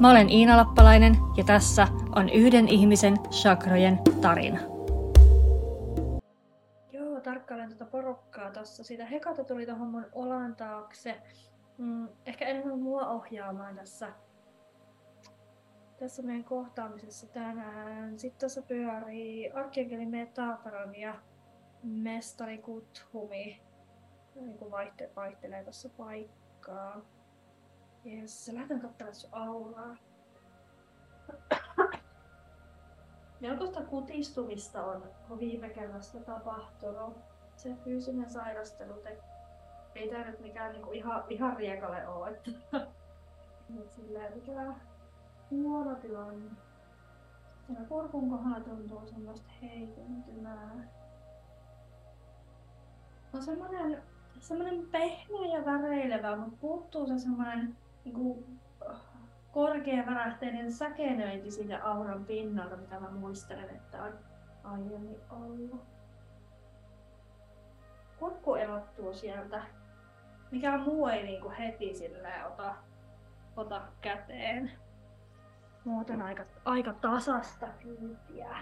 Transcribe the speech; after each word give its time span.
Mä 0.00 0.10
olen 0.10 0.30
Iina 0.30 0.56
Lappalainen 0.56 1.16
ja 1.36 1.44
tässä 1.44 1.88
on 2.16 2.28
yhden 2.28 2.68
ihmisen 2.68 3.16
chakrojen 3.30 3.98
tarina. 4.20 4.60
Joo, 6.92 7.20
tarkkailen 7.20 7.68
tuota 7.68 7.84
porukkaa 7.84 8.50
tossa. 8.50 8.84
Siitä 8.84 9.04
Hekata 9.04 9.44
tuli 9.44 9.66
tuohon 9.66 9.88
mun 9.88 10.06
olan 10.12 10.56
taakse. 10.56 11.22
Mm, 11.78 12.08
ehkä 12.26 12.44
enemmän 12.44 12.78
mua 12.78 13.08
ohjaamaan 13.08 13.76
tässä, 13.76 14.12
tässä 15.98 16.22
meidän 16.22 16.44
kohtaamisessa 16.44 17.26
tänään. 17.26 18.18
Sitten 18.18 18.40
tässä 18.40 18.62
pyörii 18.62 19.50
Arkkienkeli 19.50 20.06
Metatron 20.06 20.94
ja 20.94 21.14
mestari 21.82 22.58
Kuthumi. 22.58 23.62
Niin 24.34 24.70
vaihte, 24.70 25.10
vaihtelee 25.16 25.62
tuossa 25.62 25.88
paikkaa. 25.88 27.00
Jes, 28.08 28.50
lähdetään 28.52 28.80
katsomaan 28.80 29.14
sun 29.14 29.30
auraa. 29.32 29.96
Melkoista 33.40 33.82
kutistumista 33.82 34.84
on 34.84 35.02
viime 35.38 35.68
keväästä 35.68 36.20
tapahtunut. 36.20 37.16
Se 37.56 37.74
fyysinen 37.84 38.30
sairastelu 38.30 38.92
te... 38.92 39.18
ei 39.94 40.08
tämä 40.08 40.24
nyt 40.24 40.40
mikään 40.40 40.72
niinku 40.72 40.92
ihan, 40.92 41.24
ihan 41.28 41.56
riekalle 41.56 42.08
ole. 42.08 42.28
Että... 42.30 42.86
Silleen 43.88 44.34
mikään 44.34 44.76
huono 45.50 45.94
tilanne. 45.94 46.50
Siellä 47.66 47.84
kurkun 47.88 48.30
kohdalla 48.30 48.60
tuntuu 48.60 49.06
semmoista 49.06 49.50
heikentymää. 49.62 50.88
On 53.34 53.42
semmoinen, 53.42 54.02
semmoinen 54.40 54.86
pehmeä 54.86 55.58
ja 55.58 55.64
väreilevä, 55.64 56.36
mutta 56.36 56.58
puuttuu 56.60 57.06
se 57.06 57.18
semmoinen 57.18 57.76
niin 58.14 58.60
korkea 59.52 60.06
värähteinen 60.06 60.72
säkenöinti 60.72 61.50
siitä 61.50 61.84
auran 61.84 62.24
pinnalta, 62.24 62.76
mitä 62.76 63.00
mä 63.00 63.10
muistelen, 63.10 63.70
että 63.70 64.02
on 64.02 64.18
aiemmin 64.64 65.20
ollut. 65.30 65.84
Kurkku 68.18 68.54
erottuu 68.54 69.14
sieltä. 69.14 69.62
Mikä 70.50 70.78
muu 70.78 71.06
ei 71.06 71.22
niinku 71.22 71.52
heti 71.58 71.94
silleen 71.94 72.46
ota, 72.46 72.74
ota 73.56 73.82
käteen. 74.00 74.70
Muuten 75.84 76.22
aika, 76.22 76.44
aika 76.64 76.92
tasasta 76.92 77.66
kyytiä. 77.82 78.56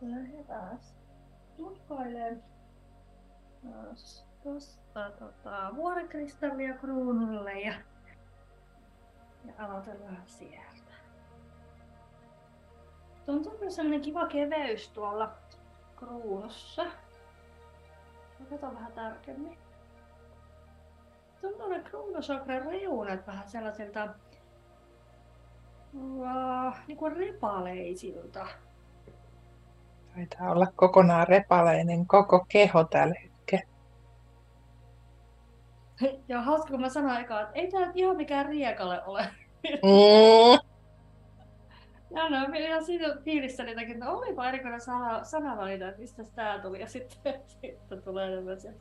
Lähdetään 0.00 0.78
tutkailemaan 1.56 2.42
tuosta 4.42 5.10
tota, 5.10 5.70
vuorikristallia 5.76 6.74
kruunulle 6.74 7.60
ja, 7.60 7.74
ja 9.44 9.52
aloitellaan 9.58 10.22
sieltä. 10.26 10.92
Tuntuu 13.26 13.58
myös 13.60 13.74
sellainen 13.74 14.00
kiva 14.00 14.26
keveys 14.26 14.88
tuolla 14.88 15.32
kruunussa. 15.96 16.86
Katsotaan 18.38 18.74
vähän 18.74 18.92
tarkemmin. 18.92 19.58
Tuntuu 21.40 21.68
ne 21.68 21.80
kruunusokran 21.80 22.62
reunat 22.62 23.26
vähän 23.26 23.48
sellaisilta 23.48 24.08
uh, 25.94 26.76
niin 26.86 26.98
kuin 26.98 27.16
repaleisilta. 27.16 28.46
Taitaa 30.14 30.50
olla 30.50 30.66
kokonaan 30.76 31.28
repaleinen 31.28 32.06
koko 32.06 32.44
keho 32.48 32.84
tällä. 32.84 33.31
Ja 36.28 36.42
hauska, 36.42 36.70
kun 36.70 36.80
mä 36.80 36.88
sanoin 36.88 37.20
eka, 37.20 37.40
että 37.40 37.54
ei 37.54 37.70
tää 37.70 37.92
ihan 37.94 38.16
mikään 38.16 38.46
riekalle 38.46 39.02
ole. 39.04 39.28
Mm. 39.64 40.58
Ja 42.14 42.28
no, 42.28 42.48
minä 42.48 42.66
ihan 42.66 42.84
siinä 42.84 43.16
fiilissä 43.24 43.62
jotakin, 43.62 43.92
että 43.92 44.10
olipa 44.10 44.48
erikoinen 44.48 44.80
sana, 44.80 45.24
sanavalinta, 45.24 45.88
että 45.88 46.00
mistä 46.00 46.24
tää 46.34 46.58
tuli. 46.58 46.80
Ja 46.80 46.86
sitten, 46.86 47.40
sitten 47.60 48.02
tulee 48.02 48.36
tämmöisiä 48.36 48.72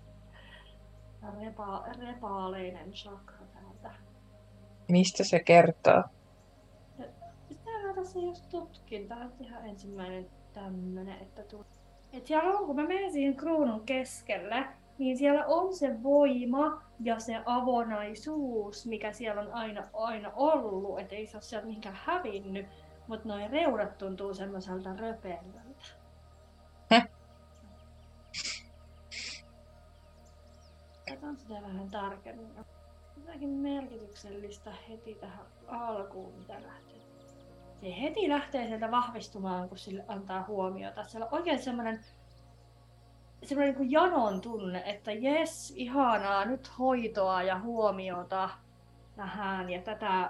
repa, 1.40 1.86
repaaleinen 2.00 2.92
chakra 2.92 3.46
täältä. 3.54 3.92
Mistä 4.90 5.24
se 5.24 5.40
kertoo? 5.40 6.04
Sitä 7.50 7.72
mä 7.88 7.94
tässä 7.96 8.20
just 8.20 8.50
tutkin. 8.50 9.08
Tämä 9.08 9.22
on 9.22 9.32
ihan 9.40 9.66
ensimmäinen 9.66 10.30
tämmönen, 10.54 11.22
että 11.22 11.44
tuli. 11.44 11.66
Et 12.14 12.28
siellä 12.28 12.50
on, 12.50 12.66
kun 12.66 12.76
mä 12.76 12.88
menen 12.88 13.12
siihen 13.12 13.36
kruunun 13.36 13.86
keskelle, 13.86 14.66
niin 15.02 15.18
siellä 15.18 15.46
on 15.46 15.76
se 15.76 16.04
voima 16.04 16.82
ja 17.00 17.20
se 17.20 17.42
avonaisuus, 17.46 18.86
mikä 18.86 19.12
siellä 19.12 19.42
on 19.42 19.54
aina, 19.54 19.88
aina 19.94 20.32
ollut, 20.36 21.00
että 21.00 21.16
ei 21.16 21.28
se 21.28 21.38
ole 21.38 21.42
sieltä 21.42 21.68
mihinkään 21.68 22.00
hävinnyt, 22.04 22.66
mutta 23.08 23.28
noin 23.28 23.50
reunat 23.50 23.98
tuntuu 23.98 24.34
semmoiselta 24.34 24.96
röpeältä. 24.96 25.60
Katsotaan 31.10 31.38
sitä 31.38 31.54
vähän 31.54 31.90
tarkemmin. 31.92 32.48
Jotakin 33.18 33.50
merkityksellistä 33.50 34.74
heti 34.90 35.16
tähän 35.16 35.46
alkuun, 35.68 36.34
mitä 36.34 36.54
lähtee 36.54 37.02
se 37.82 38.02
heti 38.02 38.30
lähtee 38.30 38.68
sieltä 38.68 38.92
vahvistumaan, 38.92 39.70
kun 39.70 39.78
sille 39.78 40.06
antaa 40.08 40.46
huomiota. 40.48 41.04
Siellä 41.04 41.26
on 41.26 41.34
oikein 41.34 41.60
semmoinen 41.60 42.00
semmoinen 43.44 43.76
niin 43.76 43.92
janon 43.92 44.42
tunne, 44.42 44.84
että 44.86 45.12
jes, 45.12 45.74
ihanaa, 45.76 46.46
nyt 46.46 46.72
hoitoa 46.80 47.44
ja 47.44 47.60
huomiota 47.60 48.50
tähän 49.16 49.70
ja 49.70 49.82
tätä 49.82 50.30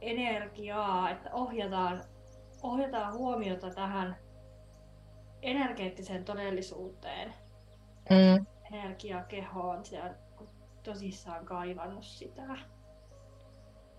energiaa, 0.00 1.10
että 1.10 1.30
ohjataan, 1.32 2.04
ohjataan 2.62 3.14
huomiota 3.14 3.70
tähän 3.70 4.16
energeettiseen 5.42 6.24
todellisuuteen, 6.24 7.34
mm. 8.10 8.46
energiakehoon. 8.72 9.84
Se 9.84 10.02
on 10.02 10.14
tosissaan 10.82 11.46
kaivannut 11.46 12.04
sitä. 12.04 12.42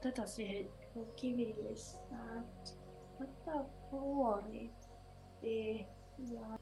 Tätä 0.01 0.25
siihen 0.25 0.69
kivillissään. 1.15 2.45
Ottaa 3.21 3.65
vuoritti 3.91 5.87
ja 6.17 6.59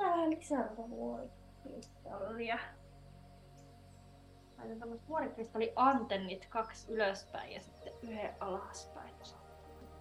tää 0.00 0.30
lisää 0.30 0.68
vuorikristallia. 0.76 2.58
Laitan 4.58 4.78
tämmöset 4.78 5.08
vuorikristalliantennit 5.08 6.46
kaksi 6.46 6.92
ylöspäin 6.92 7.52
ja 7.52 7.60
sitten 7.60 7.92
yhden 8.02 8.34
alaspäin. 8.40 9.14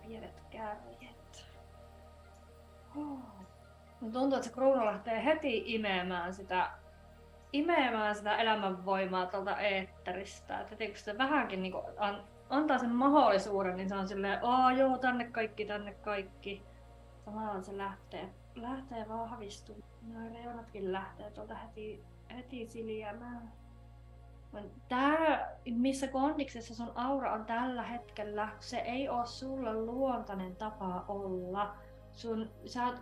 Pienet 0.08 0.44
kärjet. 0.50 1.46
Oh. 2.98 3.20
Tuntuu, 4.00 4.36
että 4.36 4.48
se 4.48 4.54
kruunu 4.54 4.86
lähtee 4.86 5.26
heti 5.26 5.64
imemään 5.66 6.34
sitä 6.34 6.72
imemään 7.54 8.16
sitä 8.16 8.38
elämänvoimaa 8.38 9.26
tuolta 9.26 9.58
eetteristä. 9.58 10.60
Että 10.60 10.76
kun 10.76 10.96
se 10.96 11.18
vähänkin 11.18 11.62
niin 11.62 11.74
an, 11.98 12.24
antaa 12.50 12.78
sen 12.78 12.90
mahdollisuuden, 12.90 13.78
niin 13.78 13.90
se 13.90 13.96
on 13.96 14.08
silleen, 14.08 14.44
oo 14.44 14.70
joo, 14.70 14.98
tänne 14.98 15.26
kaikki, 15.32 15.66
tänne 15.66 15.94
kaikki. 15.94 16.64
Samalla 17.26 17.62
se 17.62 17.78
lähtee, 17.78 18.30
lähtee 18.62 19.10
vahvistumaan. 19.10 19.90
Noin 20.02 20.32
reunatkin 20.32 20.92
lähtee 20.92 21.32
tuolta 21.32 21.56
heti, 21.56 22.04
heti 22.36 22.68
siliämään. 22.68 23.52
Tää, 24.88 25.58
missä 25.66 26.08
kondiksessa 26.08 26.76
sun 26.76 26.92
aura 26.96 27.34
on 27.34 27.46
tällä 27.46 27.84
hetkellä, 27.84 28.50
se 28.60 28.78
ei 28.78 29.10
ole 29.10 29.26
sulle 29.26 29.74
luontainen 29.74 30.56
tapa 30.56 31.06
olla. 31.08 31.76
Sun, 32.14 32.50
sä 32.66 32.86
oot 32.86 33.02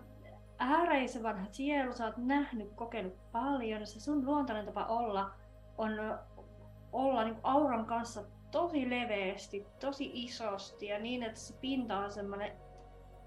ääreisen 0.59 1.23
vanha 1.23 1.45
sielu, 1.51 1.93
sä 1.93 2.05
oot 2.05 2.17
nähnyt, 2.17 2.73
kokenut 2.75 3.31
paljon. 3.31 3.87
Se 3.87 3.99
sun 3.99 4.25
luontainen 4.25 4.65
tapa 4.65 4.85
olla 4.85 5.31
on 5.77 5.91
olla 6.91 7.23
niin 7.23 7.37
auran 7.43 7.85
kanssa 7.85 8.23
tosi 8.51 8.89
leveästi, 8.89 9.67
tosi 9.79 10.11
isosti 10.13 10.85
ja 10.85 10.99
niin, 10.99 11.23
että 11.23 11.39
se 11.39 11.53
pinta 11.53 11.99
on 11.99 12.11
semmoinen, 12.11 12.51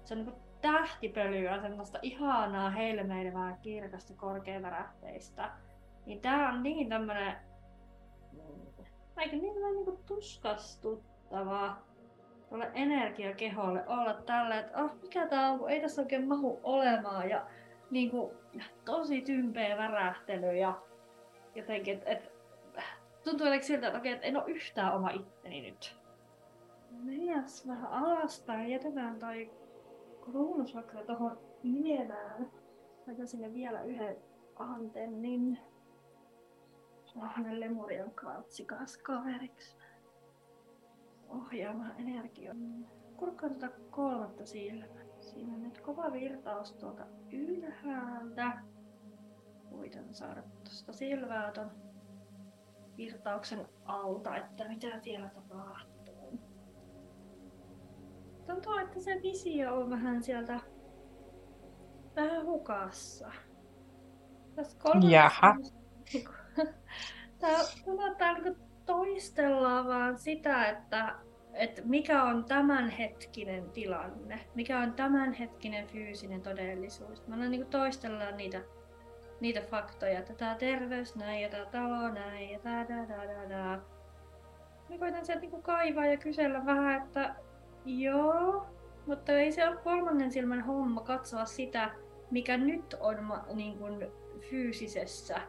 se 0.03 0.13
on 0.13 0.25
niin 0.25 0.40
tähtipölyä, 0.61 1.61
semmoista 1.61 1.99
ihanaa, 2.01 2.69
helmeilevää, 2.69 3.57
kirkasta, 3.61 4.13
korkeavärähteistä. 4.13 5.51
Niin 6.05 6.21
tää 6.21 6.49
on 6.49 6.63
niin 6.63 6.89
tämmönen, 6.89 7.35
aika 9.15 9.35
niin, 9.35 9.61
niin 9.61 9.85
kuin 9.85 9.99
tuskastut, 10.05 11.11
kuormittavaa 11.31 11.85
tuolle 12.49 12.71
energiakeholle 12.73 13.83
olla 13.87 14.13
tällä, 14.13 14.59
että 14.59 14.83
oh, 14.83 14.91
mikä 15.01 15.27
tää 15.27 15.51
on, 15.51 15.59
kun 15.59 15.69
ei 15.69 15.81
tässä 15.81 16.01
oikein 16.01 16.27
mahu 16.27 16.59
olemaan 16.63 17.29
ja 17.29 17.45
niin 17.91 18.11
kuin, 18.11 18.37
tosi 18.85 19.21
tympeä 19.21 19.77
värähtely 19.77 20.57
ja 20.57 20.81
jotenkin, 21.55 21.93
että 21.93 22.09
et, 22.09 22.31
tuntuu 23.23 23.45
jotenkin 23.45 23.67
siltä, 23.67 23.87
että 23.87 23.99
okei, 23.99 24.13
että 24.13 24.27
en 24.27 24.37
ole 24.37 24.51
yhtään 24.51 24.93
oma 24.93 25.09
itteni 25.09 25.61
nyt. 25.61 25.97
Mennäs 26.91 27.67
vähän 27.67 27.91
alaspäin, 27.91 28.69
jätetään 28.69 29.19
toi 29.19 29.51
kruunus 30.21 30.75
vaikka 30.75 31.03
tuohon 31.03 31.39
niemään. 31.63 32.51
Laitan 33.07 33.27
sinne 33.27 33.53
vielä 33.53 33.83
yhden 33.83 34.17
antennin. 34.55 35.59
Hänen 37.21 37.59
lemurian 37.59 38.11
kautsikas 38.11 38.97
kaveriksi. 38.97 39.77
Ohjaamaan 41.29 41.99
energiaa. 41.99 42.55
Kurkkaan 43.17 43.51
tuota 43.51 43.75
kolmatta 43.89 44.45
silmää. 44.45 45.05
Siinä 45.19 45.53
on 45.53 45.63
nyt 45.63 45.81
kova 45.81 46.11
virtaus 46.11 46.73
tuolta 46.73 47.07
ylhäältä. 47.31 48.61
Voitan 49.71 50.13
saada 50.13 50.43
tuosta 50.63 50.93
silmää 50.93 51.51
ton 51.51 51.71
virtauksen 52.97 53.67
alta, 53.85 54.37
että 54.37 54.67
mitä 54.67 54.99
siellä 54.99 55.29
tapahtuu. 55.29 55.90
Tuntuu, 58.51 58.77
että 58.77 58.99
se 58.99 59.19
visio 59.23 59.75
on 59.75 59.89
vähän 59.89 60.23
sieltä 60.23 60.59
vähän 62.15 62.45
hukassa. 62.45 63.31
Tässä 64.55 64.77
Jaha. 65.09 65.55
Täällä 68.17 68.39
niin 68.43 68.55
toistellaan 68.85 69.87
vaan 69.87 70.17
sitä, 70.17 70.65
että, 70.65 71.15
että 71.53 71.81
mikä 71.85 72.23
on 72.23 72.45
tämänhetkinen 72.45 73.69
tilanne, 73.69 74.39
mikä 74.55 74.79
on 74.79 74.93
tämänhetkinen 74.93 75.87
fyysinen 75.87 76.41
todellisuus. 76.41 77.27
Me 77.27 77.35
ollaan 77.35 77.51
niin 77.51 77.67
toistellaan 77.67 78.37
niitä, 78.37 78.61
niitä 79.39 79.61
faktoja, 79.61 80.19
että 80.19 80.33
tämä 80.33 80.55
terveys 80.55 81.15
näin 81.15 81.41
ja 81.41 81.49
tämä 81.49 81.65
talo 81.65 82.09
näin 82.09 82.49
ja 82.49 82.59
tämä 82.59 82.87
da 82.87 83.07
da 83.09 83.27
da 83.27 83.49
da. 83.49 83.79
Mä 84.89 84.97
koitan 84.99 85.25
sieltä 85.25 85.41
niin 85.41 85.63
kaivaa 85.63 86.05
ja 86.05 86.17
kysellä 86.17 86.65
vähän, 86.65 87.01
että 87.03 87.35
joo, 87.85 88.65
mutta 89.07 89.31
ei 89.31 89.51
se 89.51 89.67
ole 89.67 89.77
kolmannen 89.77 90.31
silmän 90.31 90.61
homma 90.61 91.01
katsoa 91.01 91.45
sitä, 91.45 91.91
mikä 92.31 92.57
nyt 92.57 92.95
on 92.99 93.23
ma, 93.23 93.45
niin 93.53 93.77
kuin 93.77 94.11
fyysisessä 94.49 95.41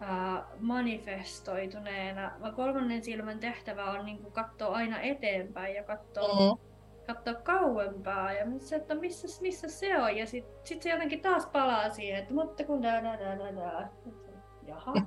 ää, 0.00 0.46
manifestoituneena. 0.60 2.32
Vaan 2.40 2.54
kolmannen 2.54 3.04
silmän 3.04 3.38
tehtävä 3.38 3.90
on 3.90 4.06
niin 4.06 4.22
kuin 4.22 4.32
katsoa 4.32 4.76
aina 4.76 5.00
eteenpäin 5.00 5.74
ja 5.74 5.82
katsoa, 5.82 6.28
mm-hmm. 6.28 6.58
katsoa 7.06 7.34
kauempaa 7.34 8.32
ja 8.32 8.46
missä, 8.46 8.76
että 8.76 8.94
missä, 8.94 9.42
missä 9.42 9.68
se 9.68 9.98
on. 9.98 10.16
Ja 10.16 10.26
sitten 10.26 10.54
sit 10.64 10.82
se 10.82 10.90
jotenkin 10.90 11.20
taas 11.20 11.46
palaa 11.46 11.90
siihen, 11.90 12.18
että 12.18 12.34
mutta 12.34 12.64
kun 12.64 12.82
da 12.82 13.02
da 13.02 13.18
da 13.18 13.56
da. 13.56 13.88
Jaha. 14.66 14.92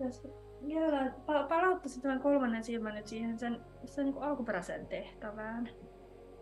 Jos 0.00 0.28
vielä 0.66 1.12
palauttaisin 1.48 2.02
tämän 2.02 2.20
kolmannen 2.20 2.64
silmän 2.64 2.94
nyt 2.94 3.06
siihen 3.06 3.38
sen, 3.38 3.60
sen 3.84 4.04
niin 4.04 4.22
alkuperäiseen 4.22 4.86
tehtävään. 4.86 5.68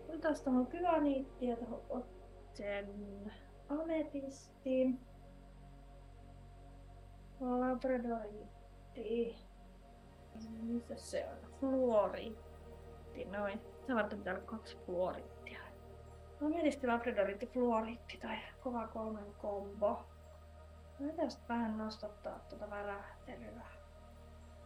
Otetaan 0.09 0.35
tuohon 0.45 0.67
kyaniittiin 0.67 1.51
ja 1.51 1.57
tuohon 1.57 1.83
otteen 1.89 3.33
ametistiin. 3.69 5.01
Labradoriitti. 7.41 9.37
Missä 10.63 10.95
se 10.97 11.27
on? 11.29 11.51
Fluoriitti, 11.61 13.25
noin. 13.25 13.61
Se 13.87 13.95
varten 13.95 14.19
pitää 14.19 14.35
olla 14.35 14.45
kaksi 14.45 14.79
fluoriittia. 14.87 15.61
Ametisti, 16.47 16.87
labradoriitti, 16.87 17.47
fluoriitti 17.47 18.19
tai 18.23 18.37
kova 18.61 18.89
kolmen 18.89 19.35
kombo. 19.35 20.07
Mä 20.99 21.13
tästä 21.13 21.43
vähän 21.49 21.79
nostattaa 21.79 22.39
tuota 22.39 22.71
värähtelyä. 22.71 23.74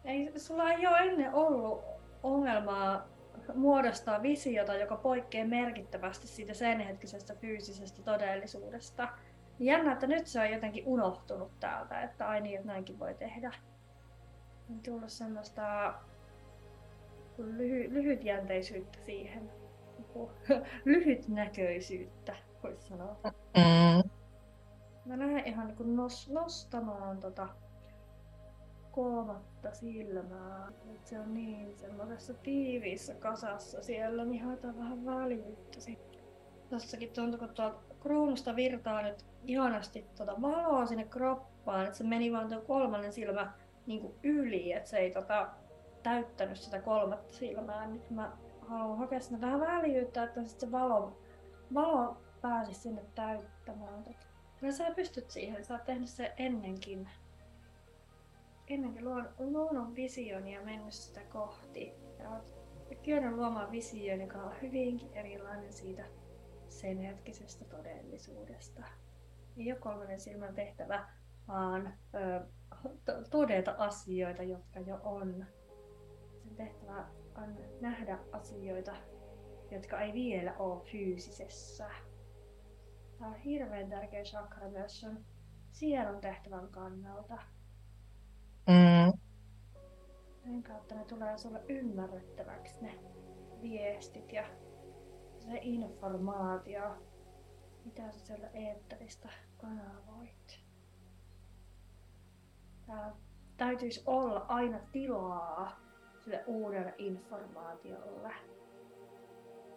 Ei, 0.09 0.33
sulla 0.37 0.71
ei 0.71 0.87
ole 0.87 0.99
ennen 0.99 1.35
ollut 1.35 1.85
ongelmaa 2.23 3.09
muodostaa 3.55 4.23
visiota, 4.23 4.75
joka 4.75 4.97
poikkeaa 4.97 5.49
merkittävästi 5.49 6.27
siitä 6.27 6.55
sen 6.55 6.81
hetkisestä 6.81 7.35
fyysisestä 7.35 8.03
todellisuudesta. 8.03 9.09
Jännä, 9.59 9.93
että 9.93 10.07
nyt 10.07 10.27
se 10.27 10.41
on 10.41 10.51
jotenkin 10.51 10.87
unohtunut 10.87 11.61
täältä, 11.61 12.03
että 12.03 12.29
ai 12.29 12.41
niin, 12.41 12.57
että 12.57 12.67
näinkin 12.67 12.99
voi 12.99 13.15
tehdä. 13.15 13.53
On 14.71 14.81
tullut 14.81 15.11
semmoista 15.11 15.95
lyhy- 17.39 17.95
lyhytjänteisyyttä 17.95 18.99
siihen. 18.99 19.51
lyhytnäköisyyttä, 20.85 22.37
voisi 22.63 22.89
sanoa. 22.89 23.17
Mm. 23.57 24.11
Mä 25.05 25.19
lähden 25.19 25.47
ihan 25.47 25.67
niin 25.67 25.97
nos- 25.97 26.31
nostamaan 26.31 27.21
tota 27.21 27.49
kolmatta 28.99 29.71
silmää. 29.75 30.73
Et 30.95 31.07
se 31.07 31.21
on 31.21 31.35
niin 31.35 31.77
semmoisessa 31.77 32.35
tiiviissä 32.35 33.15
kasassa 33.15 33.83
siellä, 33.83 34.25
niin 34.25 34.45
haetaan 34.45 34.79
vähän 34.79 35.05
väljyyttä 35.05 35.81
sitten. 35.81 36.21
Tossakin 36.71 37.11
tuntuu, 37.11 37.39
kun 37.39 37.49
tuolta 37.49 37.79
kruunusta 38.01 38.57
virtaa 38.57 39.03
nyt 39.03 39.27
ihanasti 39.45 40.07
tuota 40.17 40.43
valoa 40.43 40.87
sinne 40.87 41.05
kroppaan, 41.05 41.85
että 41.85 41.99
se 41.99 42.05
meni 42.05 42.33
vaan 42.33 42.49
tuo 42.49 42.61
kolmannen 42.61 43.13
silmä 43.13 43.53
niin 43.87 44.15
yli, 44.23 44.73
että 44.73 44.91
se 44.91 44.99
ei 44.99 45.11
tota, 45.11 45.49
täyttänyt 46.03 46.57
sitä 46.57 46.81
kolmatta 46.81 47.33
silmää. 47.33 47.87
Nyt 47.87 48.11
mä 48.11 48.37
haluan 48.61 48.99
hakea 48.99 49.21
sinne 49.21 49.41
vähän 49.41 49.61
väljyyttä, 49.61 50.23
että 50.23 50.45
sitten 50.45 50.69
se 50.69 50.73
valo, 50.73 51.19
valo 51.75 52.17
pääsisi 52.41 52.81
sinne 52.81 53.05
täyttämään. 53.15 54.05
Kyllä 54.61 54.73
sä 54.73 54.91
pystyt 54.97 55.31
siihen, 55.31 55.65
sä 55.65 55.75
oot 55.75 55.85
tehnyt 55.85 56.09
se 56.09 56.33
ennenkin 56.37 57.09
ennenkin 58.69 59.05
luon, 59.05 59.29
luonut 59.39 59.95
vision 59.95 60.49
ja 60.49 60.63
mennyt 60.63 60.95
sitä 60.95 61.21
kohti. 61.21 61.93
Ja 62.19 62.31
olet 62.31 63.01
kyennyt 63.03 63.35
luomaan 63.35 63.71
vision, 63.71 64.21
joka 64.21 64.39
on 64.39 64.61
hyvinkin 64.63 65.13
erilainen 65.13 65.73
siitä 65.73 66.05
sen 66.69 66.99
hetkisestä 66.99 67.65
todellisuudesta. 67.65 68.83
Ei 69.57 69.73
ole 69.73 69.81
kolmannen 69.81 70.21
silmän 70.21 70.55
tehtävä, 70.55 71.09
vaan 71.49 71.95
ö, 72.15 72.47
todeta 73.31 73.75
asioita, 73.79 74.43
jotka 74.43 74.81
jo 74.81 75.01
on. 75.03 75.47
Sen 76.43 76.57
tehtävä 76.57 77.09
on 77.37 77.57
nähdä 77.81 78.19
asioita, 78.33 78.97
jotka 79.71 80.01
ei 80.01 80.13
vielä 80.13 80.55
ole 80.59 80.85
fyysisessä. 80.85 81.91
Tämä 83.19 83.31
on 83.31 83.37
hirveän 83.37 83.89
tärkeä 83.89 84.23
chakra 84.23 84.69
myös 84.69 85.01
sun 85.01 85.25
sielun 85.73 86.21
tehtävän 86.21 86.69
kannalta. 86.69 87.39
Mm. 88.69 89.13
Sen 90.45 90.63
kautta 90.63 90.95
ne 90.95 91.05
tulee 91.05 91.39
sulle 91.39 91.63
ymmärrettäväksi 91.69 92.81
ne 92.81 92.95
viestit 93.63 94.33
ja 94.33 94.45
se 95.39 95.59
informaatio, 95.63 96.97
mitä 97.85 98.11
sä 98.11 98.27
sieltä 98.27 98.51
eetteristä 98.55 99.29
kanavoit. 99.61 100.61
Tää 102.87 103.15
täytyisi 103.57 104.03
olla 104.07 104.45
aina 104.49 104.79
tilaa 104.93 105.81
sille 106.25 106.45
uudelle 106.47 106.95
informaatiolle. 106.99 108.35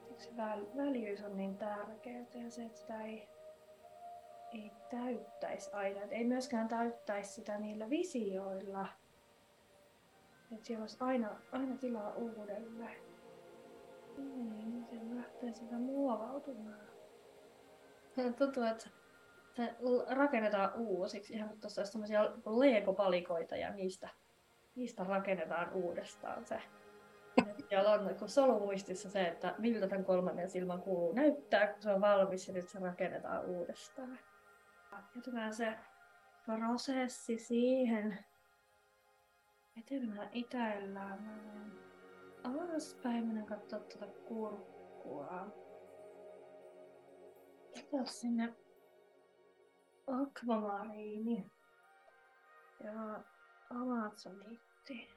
Siksi 0.08 0.38
väljyys 0.78 1.24
on 1.24 1.38
niin 1.38 1.58
tärkeää 1.58 2.26
ja 2.34 2.52
se, 2.52 2.66
että 2.66 2.80
sitä 2.80 3.02
ei, 3.02 3.30
ei 4.54 4.72
täyttäisi 4.90 5.70
aina. 5.74 6.02
Et 6.02 6.12
ei 6.12 6.26
myöskään 6.26 6.68
täyttäisi 6.68 7.34
sitä 7.34 7.58
niillä 7.58 7.90
visioilla. 7.90 8.88
Että 10.52 10.68
siellä 10.68 10.84
olisi 10.84 10.98
aina, 11.00 11.30
aina 11.52 11.78
tilaa 11.78 12.14
uudelle. 12.14 12.90
Niin, 14.18 14.86
se 14.90 15.16
lähtee 15.16 15.54
sitä 15.54 15.76
muovautumaan. 15.76 16.80
Tuntuu, 18.38 18.64
että 18.64 18.90
se 19.54 19.76
rakennetaan 20.10 20.72
uusiksi 20.76 21.34
ihan 21.34 21.60
tuossa 21.60 21.82
olisi 21.82 21.92
sellaisia 21.92 22.24
Lego-palikoita 22.46 23.56
ja 23.56 23.74
niistä, 23.74 24.10
niistä 24.76 25.04
rakennetaan 25.04 25.74
uudestaan 25.74 26.46
se. 26.46 26.62
Ja 27.72 27.82
on 27.82 28.16
kun 28.20 28.30
solumuistissa 28.30 29.10
se, 29.10 29.28
että 29.28 29.56
miltä 29.58 29.88
tämän 29.88 30.06
kolmannen 30.06 30.50
silmän 30.50 30.82
kuuluu 30.82 31.14
näyttää, 31.14 31.68
kun 31.68 31.82
se 31.82 31.92
on 31.94 32.02
valmis 32.02 32.48
ja 32.48 32.54
nyt 32.54 32.70
se 32.70 32.80
rakennetaan 32.80 33.46
uudestaan. 33.46 34.20
Jätetään 35.16 35.54
se 35.54 35.78
prosessi 36.46 37.38
siihen 37.38 38.26
etelä 39.78 40.30
itällä. 40.32 41.18
Alaspäin 42.44 43.26
mennään 43.26 43.46
katsoa 43.46 43.80
tuota 43.80 44.08
kurkkua. 44.28 45.48
Katso 47.76 48.06
sinne 48.06 48.56
akvamariini 50.08 51.52
ja 52.84 53.24
amazoniitti. 53.70 55.10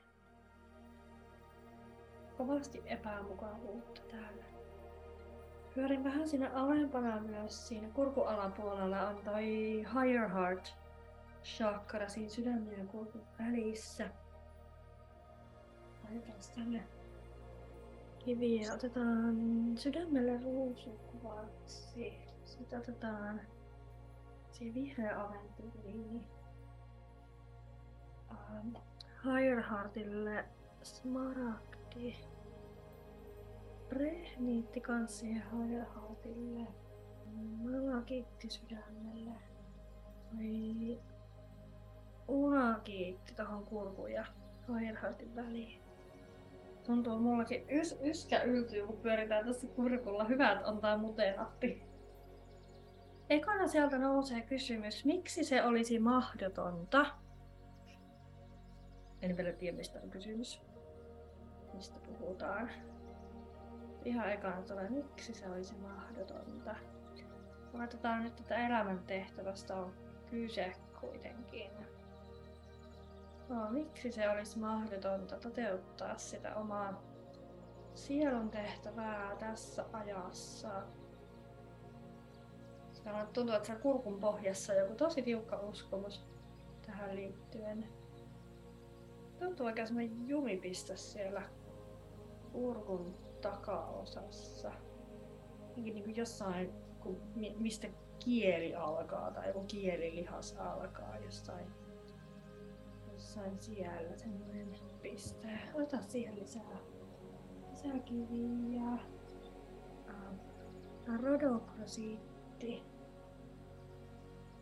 kovasti 2.37 2.83
epämukavuutta 2.87 4.00
täällä. 4.11 4.45
Pyörin 5.75 6.04
vähän 6.04 6.28
siinä 6.28 6.50
alempana 6.54 7.21
myös 7.21 7.69
siinä 7.69 7.88
kurkun 7.88 8.28
alapuolella 8.28 9.09
on 9.09 9.16
toi 9.25 9.47
Higher 9.76 10.28
Heart 10.28 10.75
chakra 11.45 12.09
siinä 12.09 12.28
sydämen 12.28 12.78
ja 12.78 12.85
kurkun 12.85 13.23
välissä. 13.38 14.11
Laitetaan 16.04 16.38
tänne 16.54 16.85
kiviä. 18.19 18.75
Otetaan 18.75 19.37
sydämelle 19.76 20.40
ruusukuvaksi. 20.43 22.19
Sitten 22.45 22.78
otetaan 22.78 23.40
siihen 24.50 24.75
vihreä 24.75 25.21
aventuriini. 25.21 26.26
Um, 28.31 28.75
Higher 29.25 29.62
Heartille 29.62 30.45
smaragdi. 30.83 32.16
Rehniitti 33.91 34.81
kans 34.81 35.19
siihen 35.19 35.43
Higher 35.50 35.85
Heartille. 35.95 36.67
Malakiitti 37.62 38.50
sydämelle. 38.50 39.31
Toi 40.31 41.00
unakiitti 42.29 43.35
tohon 43.35 43.64
kurkun 43.64 44.12
ja 44.12 44.25
Heartin 45.03 45.37
väliin. 45.37 45.83
Tuntuu 46.87 47.19
mullakin 47.19 47.64
ys, 47.71 47.99
yskä 48.03 48.43
yltyy, 48.43 48.87
kun 48.87 48.97
pyöritään 48.97 49.47
tässä 49.47 49.67
kurkulla. 49.67 50.25
Hyvä, 50.25 50.53
että 50.53 50.67
on 50.67 50.81
tää 50.81 50.97
muteenappi. 50.97 51.83
Ekana 53.31 53.67
sieltä 53.67 53.99
nousee 53.99 54.41
kysymys, 54.41 55.05
miksi 55.05 55.45
se 55.45 55.64
olisi 55.64 55.99
mahdotonta? 55.99 57.07
En 59.23 59.37
vielä 59.37 59.53
tiedä, 59.53 59.76
mistä 59.76 60.00
on 60.03 60.11
kysymys. 60.11 60.62
Mistä 61.73 62.00
puhutaan. 62.00 62.71
Ihan 64.04 64.32
ekana 64.32 64.62
tulee, 64.62 64.90
miksi 64.90 65.34
se 65.34 65.50
olisi 65.50 65.75
mahdotonta. 65.75 66.76
Otetaan 67.84 68.25
nyt, 68.25 68.40
että 68.40 68.66
elämäntehtävästä 68.66 69.75
on 69.75 69.94
kyse 70.30 70.73
kuitenkin. 71.00 71.70
No, 73.49 73.70
miksi 73.70 74.12
se 74.12 74.30
olisi 74.30 74.58
mahdotonta 74.58 75.37
toteuttaa 75.37 76.18
sitä 76.18 76.54
omaa 76.54 77.02
sielun 77.94 78.50
tehtävää 78.50 79.37
tässä 79.37 79.84
ajassa? 79.92 80.82
Tämä 83.04 83.26
tuntuu, 83.32 83.54
että 83.54 83.66
se 83.66 83.75
kurkun 83.75 84.20
pohjassa 84.20 84.75
joku 84.75 84.94
tosi 84.94 85.23
tiukka 85.23 85.56
uskomus 85.56 86.25
tähän 86.87 87.16
liittyen. 87.16 87.88
Tuntuu 89.38 89.66
oikein 89.66 89.87
semmoinen 89.87 90.28
jumipistä 90.28 90.96
siellä 90.96 91.42
kurkun 92.52 93.24
takaosassa. 93.51 94.73
Niin 95.77 96.05
kuin 96.05 96.17
jossain, 96.17 96.73
kun, 97.01 97.21
mistä 97.59 97.89
kieli 98.25 98.75
alkaa 98.75 99.31
tai 99.31 99.49
joku 99.49 99.65
kielilihas 99.65 100.57
alkaa 100.57 101.19
jossain 101.19 101.67
jossain 103.13 103.59
siellä 103.61 104.17
semmoinen 104.17 104.69
piste. 105.03 105.59
Ota 105.75 106.03
siihen 106.03 106.37
lisää, 106.37 106.79
lisää 107.71 107.99
kiviä. 107.99 108.99
Uh, 110.09 111.21
rodokrosiitti. 111.23 112.83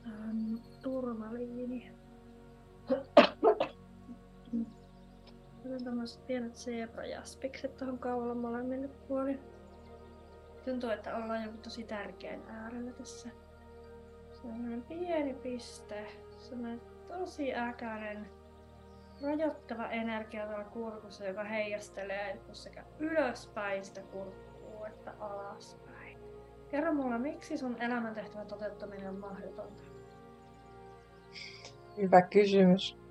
Um, 0.06 0.58
turmaliini. 0.82 1.92
Otan 5.66 5.84
tämmöiset 5.84 6.26
pienet 6.26 6.54
zebrajaspikset 6.56 7.76
tuohon 7.76 7.98
kaulan 7.98 8.36
molemmille 8.36 8.88
puolille. 8.88 9.42
Tuntuu, 10.64 10.90
että 10.90 11.16
ollaan 11.16 11.44
joku 11.44 11.56
tosi 11.58 11.84
tärkeän 11.84 12.42
äärellä 12.48 12.92
tässä. 12.92 13.28
Sellainen 14.32 14.82
pieni 14.82 15.34
piste. 15.34 16.06
Sellainen 16.38 16.80
tosi 17.08 17.54
äkäinen 17.54 18.28
rajoittava 19.22 19.88
energia 19.88 20.46
tuolla 20.46 20.64
kurkussa, 20.64 21.26
joka 21.26 21.44
heijastelee 21.44 22.40
sekä 22.52 22.84
ylöspäin 22.98 23.84
sitä 23.84 24.02
kurkkua 24.02 24.86
että 24.86 25.12
alaspäin. 25.20 26.18
Kerro 26.70 26.94
mulle, 26.94 27.18
miksi 27.18 27.58
sun 27.58 27.82
elämäntehtävän 27.82 28.46
toteuttaminen 28.46 29.08
on 29.08 29.20
mahdotonta? 29.20 29.82
Hyvä 31.96 32.22
kysymys. 32.22 33.01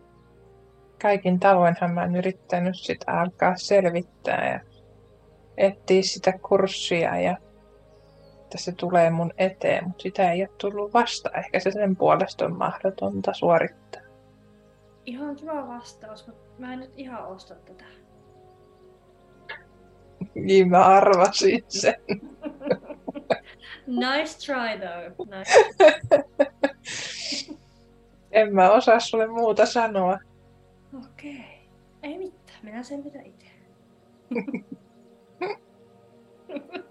Kaikin 1.01 1.39
tavoinhan 1.39 1.91
mä 1.91 2.01
oon 2.01 2.15
yrittänyt 2.15 2.75
sitä 2.77 3.12
alkaa 3.12 3.53
selvittää 3.58 4.51
ja 4.51 4.60
etsiä 5.58 6.01
sitä 6.01 6.34
kurssia 6.50 7.22
ja 7.22 7.38
että 8.41 8.58
se 8.58 8.72
tulee 8.72 9.10
mun 9.10 9.34
eteen, 9.38 9.84
mutta 9.84 10.01
sitä 10.01 10.31
ei 10.31 10.41
ole 10.41 10.50
tullut 10.58 10.93
vasta. 10.93 11.29
Ehkä 11.38 11.60
se 11.60 11.72
sen 11.72 11.96
puolesta 11.96 12.46
on 12.46 12.58
mahdotonta 12.58 13.34
suorittaa. 13.34 14.01
Ihan 15.05 15.36
kiva 15.36 15.67
vastaus, 15.67 16.27
mutta 16.27 16.50
mä 16.58 16.74
en 16.74 16.79
nyt 16.79 16.93
ihan 16.96 17.27
osta 17.27 17.55
tätä. 17.55 17.86
Niin 20.36 20.70
mä 20.70 20.86
arvasin 20.86 21.63
sen. 21.67 21.96
nice 23.88 24.38
try 24.46 24.79
though. 24.79 25.29
Nice. 25.29 25.51
en 28.31 28.55
mä 28.55 28.72
osaa 28.72 29.00
sulle 29.00 29.27
muuta 29.27 29.65
sanoa. 29.65 30.20
Okei. 30.98 31.69
Ei 32.03 32.17
mitään, 32.17 32.60
minä 32.63 32.83
sen 32.83 33.03
mitä 33.03 33.19
itse. 33.21 33.48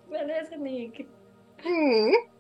Menee 0.09 0.45
se 0.45 0.57
niinkin. 0.57 1.09
Mm. 1.65 2.31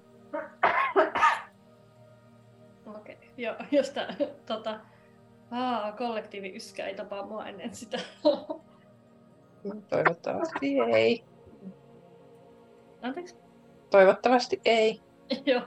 Okei, 2.86 3.14
okay. 3.14 3.28
joo, 3.36 3.54
jos 3.70 3.90
tää, 3.90 4.16
tota, 4.46 4.80
Aa, 5.50 5.92
kollektiivi 5.92 6.56
yskä 6.56 6.86
ei 6.86 6.94
tapaa 6.94 7.26
mua 7.26 7.46
ennen 7.46 7.74
sitä. 7.74 7.98
Toivottavasti 9.88 10.78
ei. 10.94 11.24
Anteeksi? 13.02 13.36
Toivottavasti 13.90 14.60
ei. 14.64 15.00
Joo, 15.46 15.62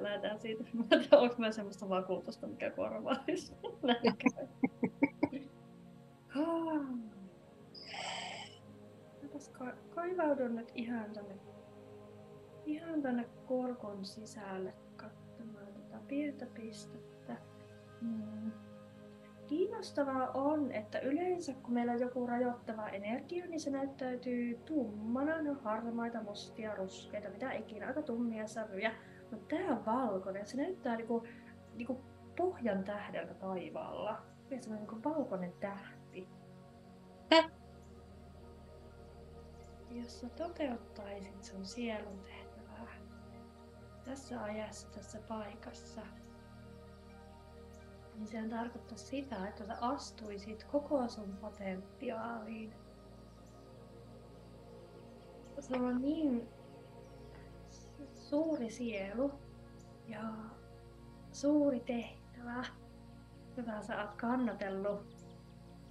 lähdetään 0.00 0.40
siitä. 0.40 0.64
Mä 0.72 0.84
en 0.92 1.00
tiedä, 1.00 1.18
onko 1.18 1.34
mä 1.38 1.52
semmoista 1.52 1.88
vakuutusta, 1.88 2.46
mikä 2.46 2.70
korvaisi. 2.70 3.52
ka- 9.58 9.76
kaivaudun 9.94 10.56
nyt 10.56 10.72
ihan 10.74 11.12
tänne, 11.12 11.34
ihan 12.64 13.02
tänne 13.02 13.28
korkon 13.46 14.04
sisälle 14.04 14.74
katsomaan 14.96 15.72
tätä 15.74 15.98
pientä 16.08 16.46
pistettä. 16.46 17.36
Mm. 18.00 18.52
Kiinnostavaa 19.46 20.30
on, 20.30 20.72
että 20.72 20.98
yleensä 20.98 21.54
kun 21.54 21.74
meillä 21.74 21.92
on 21.92 22.00
joku 22.00 22.26
rajoittava 22.26 22.88
energia, 22.88 23.46
niin 23.46 23.60
se 23.60 23.70
näyttäytyy 23.70 24.54
tummana, 24.54 25.42
no 25.42 25.54
harmaita, 25.54 26.22
mustia, 26.22 26.74
ruskeita, 26.74 27.28
mitä 27.28 27.52
ikinä, 27.52 27.86
aika 27.86 28.02
tummia 28.02 28.46
sävyjä. 28.46 28.92
Mutta 29.30 29.56
tää 29.56 29.70
on 29.70 29.86
valkoinen, 29.86 30.46
se 30.46 30.56
näyttää 30.56 30.96
niinku, 30.96 31.26
niinku 31.74 32.00
pohjan 32.36 32.84
tähdeltä 32.84 33.34
taivaalla. 33.34 34.22
Ja 34.50 34.62
se 34.62 34.70
on 34.70 34.76
niinku 34.76 34.96
valkoinen 35.04 35.52
tähti. 35.60 35.95
Jos 39.90 40.20
sä 40.20 40.28
toteuttaisit 40.28 41.44
sun 41.44 41.66
sielun 41.66 42.18
tehtävää 42.18 42.88
tässä 44.04 44.42
ajassa, 44.42 44.88
tässä 44.88 45.18
paikassa, 45.28 46.00
niin 48.14 48.26
sehän 48.26 48.50
tarkoittaa 48.50 48.98
sitä, 48.98 49.48
että 49.48 49.66
sä 49.66 49.76
astuisit 49.80 50.64
koko 50.64 51.08
sun 51.08 51.36
potentiaaliin. 51.36 52.74
Sulla 55.60 55.88
on 55.88 56.02
niin 56.02 56.48
suuri 58.14 58.70
sielu 58.70 59.32
ja 60.08 60.22
suuri 61.32 61.80
tehtävä, 61.80 62.64
jota 63.56 63.82
sä 63.82 64.02
oot 64.02 64.14
kannatellut 64.14 65.15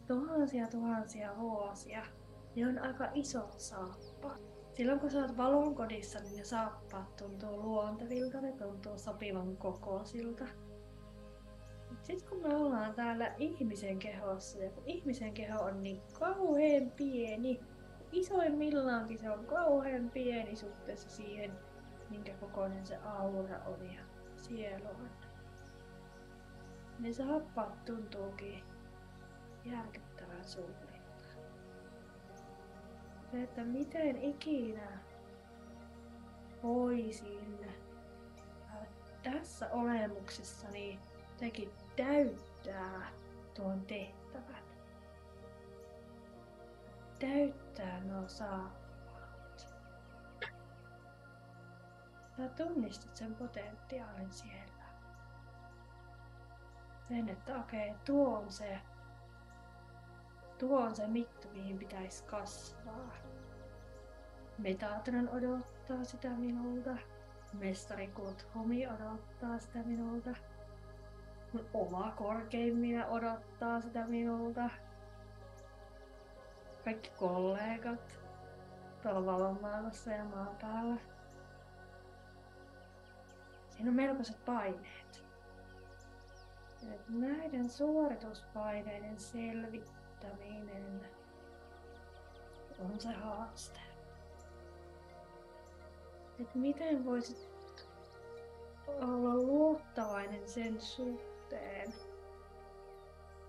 tuhansia 0.07 0.67
tuhansia 0.67 1.37
vuosia. 1.37 2.05
Ne 2.55 2.67
on 2.67 2.79
aika 2.79 3.09
iso 3.13 3.49
saappa. 3.57 4.37
Silloin 4.73 4.99
kun 4.99 5.11
sä 5.11 5.21
oot 5.21 5.37
valonkodissa, 5.37 6.19
niin 6.19 6.37
ne 6.37 6.43
saappaat 6.43 7.15
tuntuu 7.15 7.61
luontevilta, 7.61 8.41
ne 8.41 8.51
tuntuu 8.51 8.97
sopivan 8.97 9.57
kokoisilta. 9.57 10.45
Sitten 12.03 12.29
kun 12.29 12.41
me 12.41 12.55
ollaan 12.55 12.93
täällä 12.93 13.35
ihmisen 13.37 13.99
kehossa 13.99 14.59
ja 14.59 14.69
kun 14.69 14.83
ihmisen 14.85 15.33
keho 15.33 15.63
on 15.63 15.81
niin 15.81 16.01
kauhean 16.19 16.91
pieni, 16.95 17.59
isoimmillaankin 18.11 19.19
se 19.19 19.29
on 19.29 19.45
kauhean 19.45 20.09
pieni 20.09 20.55
suhteessa 20.55 21.09
siihen, 21.09 21.51
minkä 22.09 22.33
kokoinen 22.33 22.85
se 22.85 22.97
aura 22.97 23.59
on 23.65 23.85
ja 23.85 24.01
sielu 24.35 24.87
on. 24.87 25.09
Ne 26.99 27.13
saappaat 27.13 27.85
tuntuukin 27.85 28.63
järkyttävän 29.65 30.45
suurilta. 30.45 30.85
Se, 33.31 33.43
että 33.43 33.63
miten 33.63 34.23
ikinä 34.23 34.99
voisin 36.63 37.59
tässä 39.23 39.69
olemuksessani 39.71 40.99
teki 41.37 41.73
täyttää 41.95 43.11
tuon 43.53 43.81
tehtävän. 43.81 44.63
Täyttää 47.19 48.03
nuo 48.03 48.27
saappaat. 48.27 49.67
Sä 52.37 52.49
tunnistat 52.57 53.15
sen 53.15 53.35
potentiaalin 53.35 54.33
siellä. 54.33 54.85
Sen, 57.07 57.29
että 57.29 57.55
okei, 57.55 57.89
okay, 57.89 58.01
tuo 58.05 58.37
on 58.37 58.51
se 58.51 58.79
tuo 60.57 60.79
on 60.79 60.95
se 60.95 61.07
mittu, 61.07 61.47
mihin 61.49 61.79
pitäisi 61.79 62.23
kasvaa. 62.23 63.13
Metatron 64.57 65.29
odottaa 65.29 66.03
sitä 66.03 66.29
minulta. 66.29 66.91
Mestari 67.53 68.07
Kuthomi 68.07 68.87
odottaa 68.87 69.59
sitä 69.59 69.79
minulta. 69.79 70.29
Mun 71.53 71.65
oma 71.73 72.13
korkein 72.17 73.05
odottaa 73.09 73.81
sitä 73.81 74.07
minulta. 74.07 74.69
Kaikki 76.85 77.11
kollegat 77.19 78.19
tuolla 79.03 79.25
valonmaailmassa 79.25 80.11
ja 80.11 80.25
maan 80.25 80.55
päällä. 80.61 80.97
Siinä 83.69 83.89
on 83.89 83.95
melkoiset 83.95 84.45
paineet. 84.45 85.25
Näiden 87.09 87.69
suorituspaineiden 87.69 89.19
selvittäminen 89.19 89.94
on 92.79 92.99
se 92.99 93.11
haaste. 93.11 93.79
Et 96.39 96.55
miten 96.55 97.05
voisit 97.05 97.49
olla 98.87 99.35
luottavainen 99.35 100.49
sen 100.49 100.81
suhteen, 100.81 101.93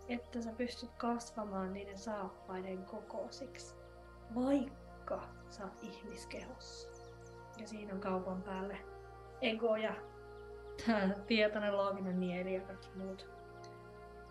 että 0.08 0.42
sä 0.42 0.52
pystyt 0.52 0.90
kasvamaan 0.96 1.73
niiden 1.73 1.99
saappaiden 1.99 2.85
kokoisiksi, 2.85 3.75
vaikka 4.35 5.28
sä 5.50 5.64
oot 5.64 5.82
ihmiskehossa. 5.82 6.88
Ja 7.58 7.68
siinä 7.68 7.94
on 7.94 8.00
kaupan 8.00 8.42
päälle 8.42 8.78
ego 9.40 9.76
ja 9.76 9.94
tietoinen 11.26 11.76
looginen 11.76 12.16
mieli 12.16 12.54
ja 12.54 12.61
kaikki 12.61 12.88
muut, 12.94 13.30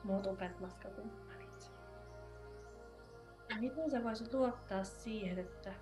muut 0.03 0.25
upeat 0.25 0.59
matkakumppanit. 0.59 1.25
Miten 3.59 3.91
sä 3.91 4.03
voisit 4.03 4.33
luottaa 4.33 4.83
siihen, 4.83 5.39
että 5.39 5.74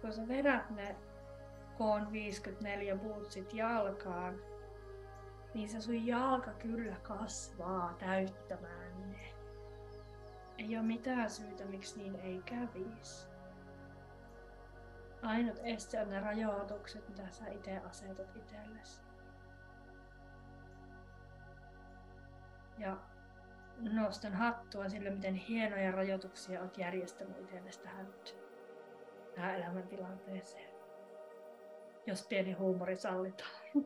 kun 0.00 0.12
sä 0.12 0.28
vedät 0.28 0.70
ne 0.70 0.96
koon 1.78 2.12
54 2.12 2.96
bootsit 2.96 3.54
jalkaan, 3.54 4.40
niin 5.54 5.68
se 5.68 5.80
sun 5.80 6.06
jalka 6.06 6.50
kyllä 6.50 6.96
kasvaa 7.02 7.94
täyttämään 7.98 9.10
ne. 9.10 9.34
Ei 10.58 10.76
ole 10.76 10.86
mitään 10.86 11.30
syytä, 11.30 11.64
miksi 11.64 11.98
niin 11.98 12.20
ei 12.20 12.42
kävisi. 12.42 13.28
Ainut 15.22 15.60
este 15.64 16.00
on 16.00 16.08
ne 16.10 16.20
rajoitukset, 16.20 17.08
mitä 17.08 17.30
sä 17.30 17.48
itse 17.48 17.78
asetat 17.78 18.36
itsellesi. 18.36 19.02
Ja 22.78 22.96
nostan 23.80 24.32
hattua 24.32 24.88
sille, 24.88 25.10
miten 25.10 25.34
hienoja 25.34 25.92
rajoituksia 25.92 26.62
oot 26.62 26.78
järjestänyt 26.78 27.38
itsellesi 27.38 27.80
tähän 27.80 28.06
nyt 28.06 28.36
tähän 29.34 29.54
elämäntilanteeseen. 29.54 30.70
Jos 32.06 32.26
pieni 32.26 32.52
huumori 32.52 32.96
sallitaan. 32.96 33.50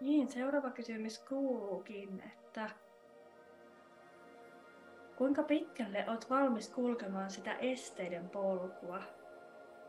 niin, 0.00 0.28
seuraava 0.28 0.70
kysymys 0.70 1.18
kuuluukin, 1.18 2.22
että 2.22 2.70
kuinka 5.16 5.42
pitkälle 5.42 6.04
olet 6.08 6.30
valmis 6.30 6.68
kulkemaan 6.68 7.30
sitä 7.30 7.54
esteiden 7.54 8.30
polkua, 8.30 9.02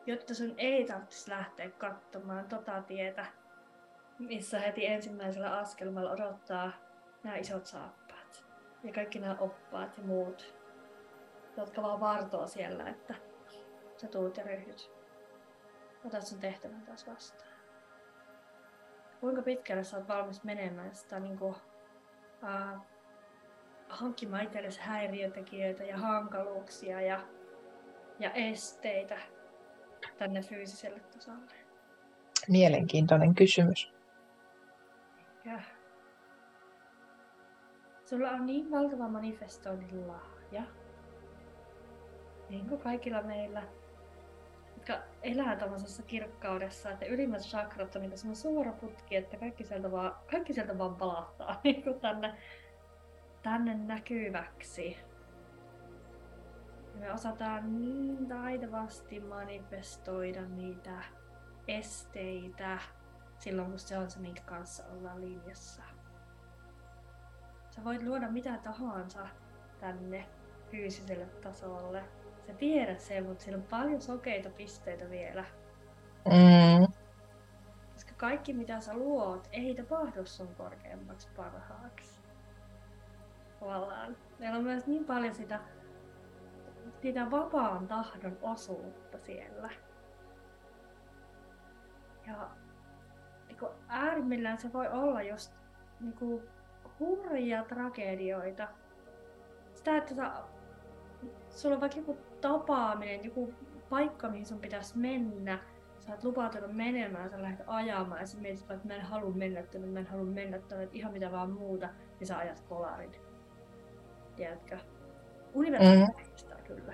jotta 0.06 0.36
sun 0.36 0.54
ei 0.58 0.86
tarvitsisi 0.86 1.32
lähteä 1.32 1.70
katsomaan 1.70 2.48
tota 2.48 2.82
tietä, 2.82 3.26
missä 4.20 4.60
heti 4.60 4.86
ensimmäisellä 4.86 5.58
askelmalla 5.58 6.12
odottaa 6.12 6.72
nämä 7.24 7.36
isot 7.36 7.66
saappaat 7.66 8.46
ja 8.84 8.94
kaikki 8.94 9.20
nämä 9.20 9.36
oppaat 9.40 9.98
ja 9.98 10.04
muut 10.04 10.56
jotka 11.58 11.82
vaan 11.82 12.00
vartoo 12.00 12.48
siellä, 12.48 12.90
että 12.90 13.16
sä 13.98 14.08
tuut 14.08 14.38
ja 14.38 14.44
ryhdyt. 14.44 14.92
Otat 16.06 16.28
sen 16.28 16.40
tehtävän 16.40 16.82
taas 16.82 17.08
vastaan. 17.08 17.52
Kuinka 19.20 19.42
pitkälle 19.42 19.84
sä 19.84 19.98
oot 19.98 20.08
valmis 20.08 20.44
menemään 20.44 20.96
sitä 20.96 21.20
niin 21.20 21.38
kuin, 21.38 21.56
uh, 22.44 22.82
hankkimaan 23.90 24.44
itsellesi 24.44 24.80
häiriötekijöitä 24.82 25.84
ja 25.84 25.98
hankaluuksia 25.98 27.02
ja, 27.02 27.20
ja 28.20 28.32
esteitä 28.32 29.18
tänne 30.18 30.42
fyysiselle 30.42 31.00
tasolle? 31.00 31.52
Mielenkiintoinen 32.48 33.36
kysymys. 33.36 33.95
Ja. 35.46 35.60
Sulla 38.06 38.30
on 38.30 38.46
niin 38.46 38.72
valtava 38.72 39.08
manifestoinnin 39.08 40.08
lahja 40.08 40.64
niin 42.50 42.70
kuin 42.70 42.82
kaikilla 42.82 43.22
meillä, 43.22 43.64
jotka 44.76 44.98
elää 45.24 45.56
tällaisessa 45.56 46.04
kirkkaudessa, 46.04 46.92
että 46.92 47.06
ylimmät 47.06 47.42
chakrat 47.42 47.96
on 47.96 48.02
niin 48.02 48.36
suora 48.36 48.72
putki, 48.72 49.16
että 49.16 49.38
kaikki 49.38 49.64
sieltä 49.64 49.92
vaan, 49.92 50.16
kaikki 50.32 50.54
sieltä 50.54 50.78
vaan 50.78 50.96
palahtaa 50.96 51.60
niin 51.64 51.84
kuin 51.84 52.00
tänne, 52.00 52.36
tänne 53.44 53.74
näkyväksi. 53.74 54.98
Ja 56.94 57.00
me 57.00 57.14
osataan 57.14 57.80
niin 57.80 58.28
taitavasti 58.28 59.20
manifestoida 59.20 60.42
niitä 60.42 61.04
esteitä 61.68 62.80
silloin, 63.40 63.70
kun 63.70 63.80
se 63.80 63.98
on 63.98 64.12
se, 64.12 64.20
minkä 64.20 64.42
kanssa 64.42 64.84
ollaan 64.94 65.22
linjassa. 65.22 65.82
Sä 67.70 67.84
voit 67.84 68.04
luoda 68.04 68.32
mitä 68.32 68.58
tahansa 68.64 69.28
tänne 69.80 70.26
fyysiselle 70.72 71.26
tasolle, 71.26 72.04
Sä 72.48 72.54
tiedät 72.54 73.00
sen, 73.00 73.26
mutta 73.26 73.44
siellä 73.44 73.58
on 73.58 73.68
paljon 73.70 74.02
sokeita 74.02 74.50
pisteitä 74.50 75.10
vielä. 75.10 75.46
Mm. 76.26 76.88
Koska 77.94 78.12
kaikki 78.18 78.54
mitä 78.54 78.82
sä 78.82 78.94
luot 78.94 79.48
ei 79.52 79.76
tapahdu 79.76 80.26
sun 80.26 80.56
korkeammaksi 80.56 81.28
parhaaksi. 81.36 82.20
Tavallaan. 83.60 84.18
Meillä 84.40 84.58
on 84.58 84.64
myös 84.64 84.88
niin 84.88 85.06
paljon 85.06 85.36
sitä, 85.36 85.60
sitä 87.02 87.32
vapaan 87.32 87.88
tahdon 87.88 88.38
osuutta 88.42 89.18
siellä. 89.18 89.70
Äärimmillään 94.26 94.58
se 94.58 94.74
voi 94.74 94.88
olla 94.88 95.22
just 95.22 95.54
niin 96.00 96.14
kuin, 96.14 96.44
hurjia 97.00 97.64
tragedioita. 97.64 98.68
Sitä, 99.74 99.98
että 99.98 100.16
sä 100.16 100.32
sulla 101.50 101.76
on 101.76 101.82
vaikka 101.82 102.00
joku 102.00 102.18
tapaaminen, 102.42 103.26
joku 103.26 103.54
paikka, 103.90 104.30
mihin 104.30 104.46
sun 104.46 104.60
pitäisi 104.60 104.98
mennä, 104.98 105.60
sä 106.00 106.12
oot 106.12 106.24
lupautunut 106.24 106.72
menemään, 106.72 107.30
sä 107.30 107.42
lähdet 107.42 107.64
ajamaan 107.68 108.22
ja 108.22 108.28
sä 108.28 108.38
mietit, 108.38 108.72
että 108.72 108.88
mä 108.88 108.96
en 108.96 109.02
halua 109.02 109.32
mennä 109.32 109.64
tänne, 109.64 109.88
mä 109.88 110.00
en 110.00 110.08
halua 110.08 110.26
mennä 110.26 110.60
tänne, 110.60 110.90
ihan 110.92 111.14
mitä 111.14 111.32
vaan 111.32 111.52
muuta, 111.52 111.90
ja 112.20 112.26
sä 112.26 112.38
ajat 112.38 112.60
kolarin. 112.70 113.12
Tiedätkö? 114.36 114.78
Universumi 115.54 115.98
mm. 115.98 116.64
kyllä. 116.68 116.94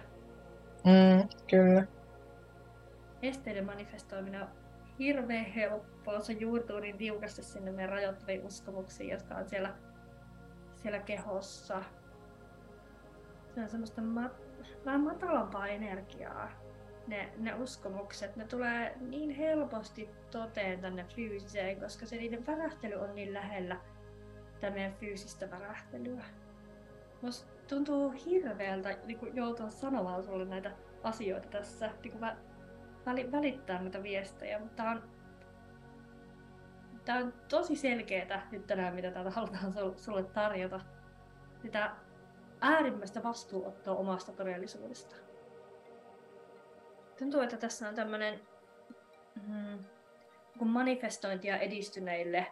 Mm, 0.86 1.30
kyllä. 1.50 1.84
Esteiden 3.22 3.66
manifestoiminen 3.66 4.48
hirveän 5.02 5.46
helppoa. 5.46 6.20
Se 6.20 6.34
juurtuu 6.34 6.80
niin 6.80 6.98
tiukasti 6.98 7.44
sinne 7.44 7.72
meidän 7.72 7.90
rajoittaviin 7.90 8.46
uskomuksiin, 8.46 9.10
jotka 9.10 9.36
on 9.36 9.50
siellä, 9.50 9.74
siellä 10.76 11.00
kehossa. 11.00 11.84
Se 13.56 13.62
on 13.62 13.70
semmoista 13.70 14.02
mat- 14.02 14.66
vähän 14.86 15.02
matalampaa 15.02 15.68
energiaa. 15.68 16.52
Ne, 17.08 17.34
ne 17.38 17.54
uskomukset, 17.54 18.36
ne 18.36 18.46
tulee 18.46 18.96
niin 19.00 19.30
helposti 19.30 20.10
toteen 20.32 20.82
tänne 20.82 21.06
fyysiseen, 21.16 21.80
koska 21.80 22.06
se 22.06 22.16
niiden 22.16 22.48
värähtely 22.48 22.96
on 22.96 23.16
niin 23.16 23.34
lähellä 23.34 23.78
tätä 24.54 24.74
meidän 24.74 24.94
fyysistä 24.94 25.52
värähtelyä. 25.52 26.24
Musta 27.22 27.52
tuntuu 27.68 28.14
hirveältä 28.26 28.98
niin 29.06 29.20
joutua 29.34 29.70
sanomaan 29.70 30.24
sulle 30.24 30.46
näitä 30.46 30.72
asioita 31.04 31.48
tässä, 31.48 31.92
niin 32.04 32.22
väli, 32.22 32.38
välittää 33.06 33.82
näitä 33.82 34.04
viestejä, 34.04 34.60
mutta 34.60 34.76
tää 34.76 34.92
on, 34.92 35.04
tää 37.06 37.18
on 37.18 37.34
tosi 37.50 37.76
selkeää 37.76 38.48
nyt 38.52 38.68
tänään, 38.68 38.96
mitä 38.96 39.12
täältä 39.12 39.32
halutaan 39.32 39.74
sulle 39.98 40.24
tarjota. 40.24 40.80
Sitä 41.62 41.96
äärimmäistä 42.62 43.24
vastuuottoa 43.24 43.96
omasta 43.96 44.32
todellisuudesta. 44.32 45.16
Tuntuu, 47.20 47.42
että 47.42 47.58
tässä 47.58 47.90
on 47.90 47.96
tämmöinen 47.96 48.42
mm, 49.48 49.80
kun 50.58 50.68
manifestointia 50.68 51.58
edistyneille 51.58 52.48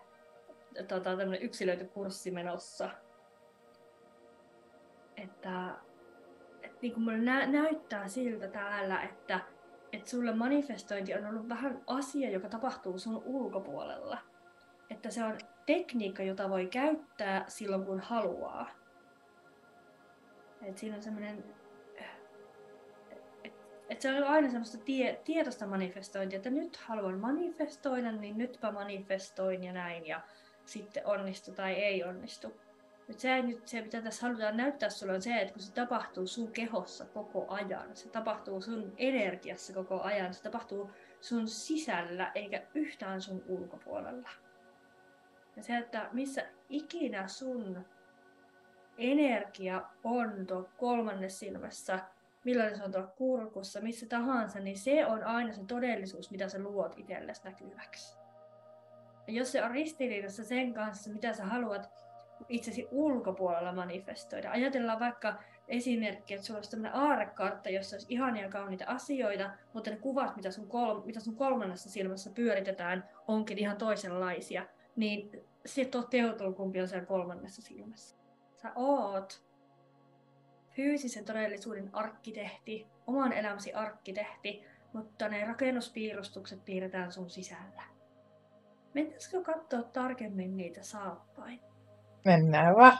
tota, 0.88 1.16
tämmöinen 1.18 1.42
yksilöity 1.42 1.86
kurssi 1.86 2.32
menossa. 2.32 2.90
Että, 5.18 5.76
että 6.62 6.78
niin 6.82 6.94
kuin 6.94 7.04
mulle 7.04 7.18
nä- 7.18 7.46
näyttää 7.46 8.08
siltä 8.08 8.48
täällä, 8.48 9.02
että, 9.02 9.40
että 9.92 10.10
sulle 10.10 10.36
manifestointi 10.36 11.14
on 11.14 11.26
ollut 11.26 11.50
vähän 11.50 11.82
asia, 11.88 12.30
joka 12.30 12.50
tapahtuu 12.50 13.00
sun 13.00 13.24
ulkopuolella. 13.26 14.18
Että 14.90 15.12
se 15.12 15.24
on 15.24 15.38
tekniikka, 15.66 16.24
jota 16.24 16.50
voi 16.50 16.68
käyttää 16.68 17.46
silloin, 17.48 17.86
kun 17.86 18.00
haluaa. 18.00 18.70
Et 20.62 20.78
siinä 20.78 20.96
on 20.96 21.04
semmoinen 21.04 21.44
että 23.90 24.02
se 24.02 24.18
on 24.18 24.24
aina 24.24 24.50
semmoista 24.50 24.78
tie, 24.78 25.22
tietoista 25.26 25.68
manifestointia, 25.68 26.38
että 26.38 26.50
nyt 26.50 26.78
haluan 26.78 27.20
manifestoida, 27.20 28.12
niin 28.12 28.38
nytpä 28.38 28.72
manifestoin 28.72 29.64
ja 29.64 29.74
näin, 29.74 30.06
ja 30.06 30.22
sitten 30.66 31.06
onnistu 31.06 31.52
tai 31.52 31.74
ei 31.74 32.04
onnistu. 32.04 32.54
Nyt 33.10 33.20
se, 33.20 33.42
nyt 33.42 33.68
se, 33.68 33.82
mitä 33.82 34.02
tässä 34.02 34.28
halutaan 34.28 34.58
näyttää 34.58 34.90
sulle, 34.90 35.14
on 35.14 35.22
se, 35.22 35.42
että 35.42 35.54
kun 35.54 35.62
se 35.62 35.74
tapahtuu 35.74 36.28
sun 36.28 36.52
kehossa 36.52 37.06
koko 37.06 37.46
ajan, 37.48 37.96
se 37.96 38.10
tapahtuu 38.10 38.62
sun 38.62 38.94
energiassa 38.98 39.74
koko 39.74 40.02
ajan, 40.02 40.34
se 40.34 40.44
tapahtuu 40.44 40.92
sun 41.22 41.48
sisällä 41.48 42.32
eikä 42.36 42.62
yhtään 42.74 43.22
sun 43.22 43.44
ulkopuolella. 43.48 44.30
Ja 45.56 45.64
se, 45.64 45.78
että 45.78 46.10
missä 46.12 46.46
ikinä 46.70 47.28
sun 47.28 47.86
energia 48.98 49.82
on 50.04 50.46
tuo 50.48 50.70
kolmannessa 50.78 51.40
silmässä, 51.40 52.00
millainen 52.44 52.78
se 52.78 52.84
on 52.84 52.92
tuolla 52.92 53.08
kurkussa, 53.08 53.82
missä 53.82 54.06
tahansa, 54.06 54.60
niin 54.60 54.78
se 54.78 55.06
on 55.06 55.24
aina 55.24 55.54
se 55.54 55.64
todellisuus, 55.68 56.32
mitä 56.32 56.50
sä 56.50 56.60
luot 56.60 56.98
itsellesi 56.98 57.42
näkyväksi. 57.44 58.18
Ja 59.28 59.34
jos 59.34 59.52
se 59.52 59.64
on 59.64 59.72
ristiriidassa 59.72 60.44
sen 60.44 60.74
kanssa, 60.74 61.10
mitä 61.10 61.34
sä 61.34 61.46
haluat 61.46 62.09
itsesi 62.50 62.88
ulkopuolella 62.92 63.72
manifestoida. 63.72 64.52
Ajatellaan 64.52 65.00
vaikka 65.00 65.34
esimerkki, 65.68 66.34
että 66.34 66.46
sulla 66.46 66.58
olisi 66.58 66.72
tämmöinen 66.72 66.96
aarekartta, 66.96 67.70
jossa 67.70 67.96
olisi 67.96 68.08
ihania 68.10 68.50
kauniita 68.50 68.86
asioita, 68.88 69.52
mutta 69.74 69.90
ne 69.90 69.98
kuvat, 69.98 70.36
mitä 70.36 70.52
sun, 70.52 70.68
kol- 70.68 71.02
mitä 71.06 71.20
sun 71.20 71.36
kolmannessa 71.36 71.90
silmässä 71.90 72.30
pyöritetään, 72.30 73.10
onkin 73.28 73.58
ihan 73.58 73.78
toisenlaisia. 73.78 74.66
Niin 74.96 75.32
se 75.66 75.86
toteutuu, 75.86 76.54
kumpi 76.54 76.82
on 76.82 76.88
siellä 76.88 77.06
kolmannessa 77.06 77.62
silmässä. 77.62 78.18
Sä 78.56 78.72
oot 78.76 79.44
fyysisen 80.70 81.26
todellisuuden 81.26 81.90
arkkitehti, 81.94 82.88
oman 83.08 83.34
elämäsi 83.34 83.74
arkkitehti, 83.74 84.64
mutta 84.94 85.30
ne 85.30 85.46
rakennuspiirustukset 85.46 86.66
piirretään 86.66 87.12
sun 87.12 87.30
sisällä. 87.30 87.84
Mennäisikö 88.94 89.42
katsoa 89.42 89.84
tarkemmin 89.84 90.58
niitä 90.58 90.84
saappain? 90.84 91.69
Mennään 92.30 92.76
vaan. 92.76 92.98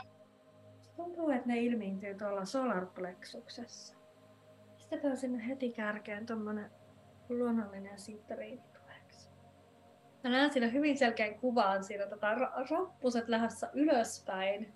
Tuntuu, 0.96 1.30
että 1.30 1.48
ne 1.48 1.60
ilmiintyy 1.60 2.14
tuolla 2.14 2.44
solarplexuksessa. 2.44 3.96
Pistetään 4.76 5.16
sinne 5.16 5.46
heti 5.46 5.70
kärkeen 5.72 6.26
tuommoinen 6.26 6.70
luonnollinen 7.28 7.98
sitteriiniplex. 7.98 9.28
Mä 10.24 10.30
näen 10.30 10.52
siinä 10.52 10.68
hyvin 10.68 10.98
selkeän 10.98 11.34
kuvan 11.34 11.84
siinä 11.84 12.06
tota 12.06 12.34
rappuset 12.70 13.28
lähdössä 13.28 13.70
ylöspäin 13.72 14.72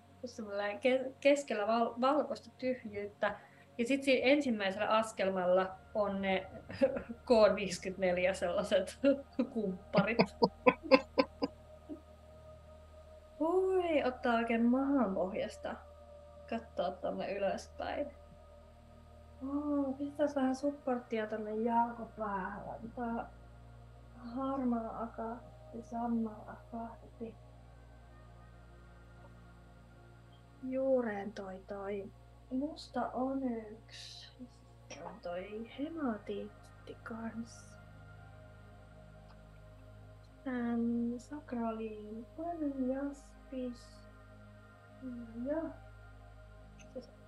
keskellä 1.21 1.67
val- 1.67 1.95
valkoista 2.01 2.51
tyhjyyttä. 2.59 3.39
Ja 3.79 3.85
sitten 3.87 4.19
ensimmäisellä 4.23 4.89
askelmalla 4.89 5.77
on 5.95 6.23
ne 6.23 6.47
K54 7.31 8.35
sellaiset 8.35 8.99
kumpparit. 9.55 10.19
Voi 13.45 14.05
ottaa 14.05 14.35
oikein 14.35 14.65
mahan 14.65 15.15
pohjasta. 15.15 15.75
Katsoa 16.51 16.91
tuonne 16.91 17.33
ylöspäin. 17.33 18.07
Oh, 19.49 19.99
pistäis 19.99 20.37
vähän 20.37 20.57
supporttia 20.57 21.27
tonne 21.27 21.55
jalkopäähän. 21.55 22.63
Antaa 22.69 23.31
harmaa 24.17 25.03
akaatti, 25.03 25.83
sammaa 25.83 26.45
akaatti. 26.47 27.35
juureen 30.63 31.33
toi 31.33 31.61
toi 31.67 32.13
musta 32.51 33.11
onyx. 33.11 34.29
On 35.05 35.21
toi 35.23 35.71
hematiitti 35.79 36.97
kans. 37.03 37.75
Tän 41.15 41.21
sakraliin 41.21 42.27
punainen 42.37 42.89
jaspis. 42.89 44.09
Ja 45.45 45.63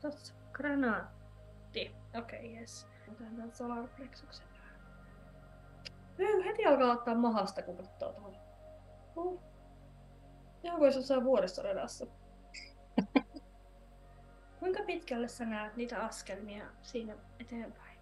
tossa 0.01 0.35
granaatti. 0.53 1.95
Okei, 2.19 2.39
okay, 2.39 2.47
jes. 2.47 2.89
Otan 3.13 3.37
tän 3.37 3.53
solar 3.53 3.89
plexuksen. 3.97 4.47
Heti 6.45 6.67
alkaa 6.67 6.93
ottaa 6.93 7.15
mahasta, 7.15 7.63
kun 7.63 7.77
katsoo 7.77 8.13
tuohon. 8.13 8.37
Uh. 9.17 9.41
Ihan 10.63 10.79
kuin 10.79 10.95
jossain 10.95 11.25
vuoristoradassa. 11.25 12.07
Kuinka 14.61 14.83
pitkälle 14.87 15.29
sä 15.29 15.45
näet 15.45 15.77
niitä 15.77 16.05
askelmia 16.05 16.65
siinä 16.83 17.15
eteenpäin? 17.41 17.99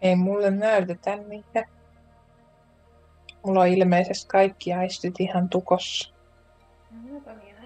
Ei 0.00 0.16
mulle 0.16 0.50
näytetä 0.50 1.16
niitä. 1.16 1.77
Mulla 3.44 3.60
on 3.60 3.68
ilmeisesti 3.68 4.28
kaikki 4.28 4.72
aistit 4.72 5.20
ihan 5.20 5.48
tukossa. 5.48 6.14
No, 6.90 7.00
niin, 7.00 7.56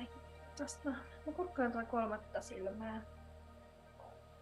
mä 1.26 1.32
kurkkaan 1.32 1.72
tuota 1.72 1.86
kolmatta 1.86 2.42
silmää. 2.42 3.02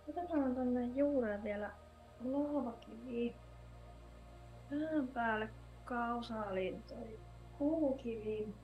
Otetaan 0.09 0.55
tonne 0.55 0.85
juureen 0.85 1.43
vielä 1.43 1.71
lohvakivi. 2.25 3.37
Vähän 4.71 5.09
päälle 5.09 5.49
kausaaliin 5.85 6.83
toi 6.83 7.21
kuukivi. 7.59 8.55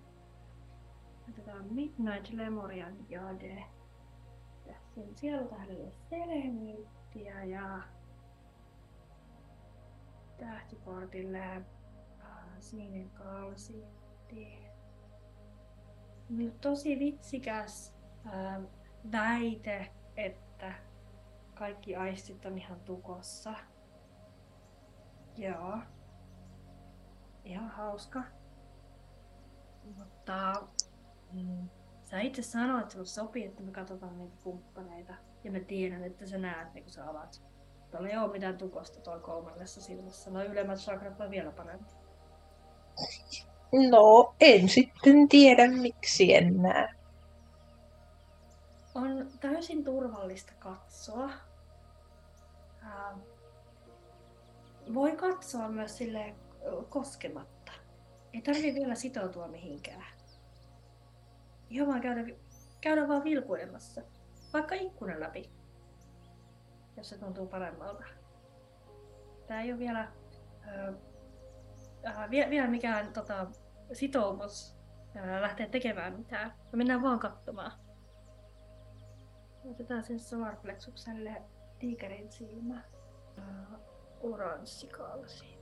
Otetaan 1.28 1.64
Midnight 1.74 2.32
Lemorian 2.32 2.96
jade 3.08 3.66
sen 4.96 5.16
sielutähdelle 5.16 5.92
seleniittiä 6.10 7.44
ja 7.44 7.82
äh, 12.56 12.62
sininen 12.62 13.10
kalsiitti. 13.10 14.66
Tosi 16.60 16.98
vitsikäs 16.98 17.96
väite, 19.12 19.92
että 20.16 20.74
kaikki 21.54 21.96
aistit 21.96 22.46
on 22.46 22.58
ihan 22.58 22.80
tukossa. 22.80 23.54
Joo. 25.36 25.78
Ihan 27.44 27.68
hauska. 27.68 28.22
Mutta 29.84 30.52
mm, 31.32 31.68
Sä 32.06 32.20
itse 32.20 32.42
sanoit, 32.42 32.82
että 32.82 32.92
sulla 32.92 33.04
sopii, 33.04 33.46
että 33.46 33.62
me 33.62 33.72
katsotaan 33.72 34.18
niitä 34.18 34.36
kumppaneita. 34.42 35.14
Ja 35.44 35.52
mä 35.52 35.60
tiedän, 35.60 36.04
että 36.04 36.26
sä 36.26 36.38
näet, 36.38 36.74
niin 36.74 36.84
kun 36.84 36.92
sä 36.92 37.10
avaat. 37.10 37.42
Tuolla 37.90 38.08
ei 38.08 38.16
ole 38.16 38.32
mitään 38.32 38.58
tukosta 38.58 39.00
tuolla 39.00 39.20
kolmannessa 39.20 39.80
silmässä. 39.80 40.30
No 40.30 40.44
ylemmät 40.44 40.78
chakrat 40.78 41.20
on 41.20 41.30
vielä 41.30 41.50
parempi. 41.52 41.84
No, 43.90 44.34
en 44.40 44.68
sitten 44.68 45.28
tiedä, 45.28 45.68
miksi 45.68 46.34
en 46.34 46.62
näe. 46.62 46.88
On 48.94 49.30
täysin 49.40 49.84
turvallista 49.84 50.52
katsoa. 50.58 51.30
voi 54.94 55.16
katsoa 55.16 55.68
myös 55.68 55.98
sille 55.98 56.34
koskematta. 56.88 57.72
Ei 58.32 58.42
tarvitse 58.42 58.74
vielä 58.74 58.94
sitoutua 58.94 59.48
mihinkään. 59.48 60.04
Ihan 61.70 61.88
vaan 61.88 62.00
käydä, 62.00 62.34
käydä 62.80 63.08
vaan 63.08 63.24
vilkuilemassa. 63.24 64.02
Vaikka 64.52 64.74
ikkunan 64.74 65.20
läpi. 65.20 65.50
Jos 66.96 67.08
se 67.08 67.18
tuntuu 67.18 67.46
paremmalta. 67.46 68.04
Tää 69.46 69.62
ei 69.62 69.72
ole 69.72 69.78
vielä, 69.78 70.08
äh, 72.06 72.30
vielä, 72.30 72.70
mikään 72.70 73.12
tota, 73.12 73.46
sitoumus 73.92 74.76
äh, 75.16 75.40
lähteä 75.40 75.68
tekemään 75.68 76.16
mitään. 76.18 76.52
Me 76.72 76.76
mennään 76.76 77.02
vaan 77.02 77.18
katsomaan. 77.18 77.72
Otetaan 79.70 80.04
sen 80.04 80.20
solarplexukselle 80.20 81.42
tiikerin 81.78 82.32
silmä. 82.32 82.82
Äh, 83.38 83.80
oranssikalsi. 84.20 85.56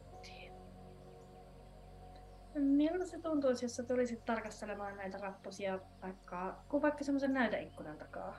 Miltä 2.55 3.07
se 3.07 3.19
tuntuisi, 3.19 3.65
jos 3.65 3.77
sä 3.77 3.83
tulisit 3.83 4.25
tarkastelemaan 4.25 4.97
näitä 4.97 5.19
rappusia 5.19 5.79
vaikka, 6.03 6.65
kuin 6.69 6.83
vaikka 6.83 7.05
semmoisen 7.05 7.33
näyteikkunan 7.33 7.99
takaa? 7.99 8.37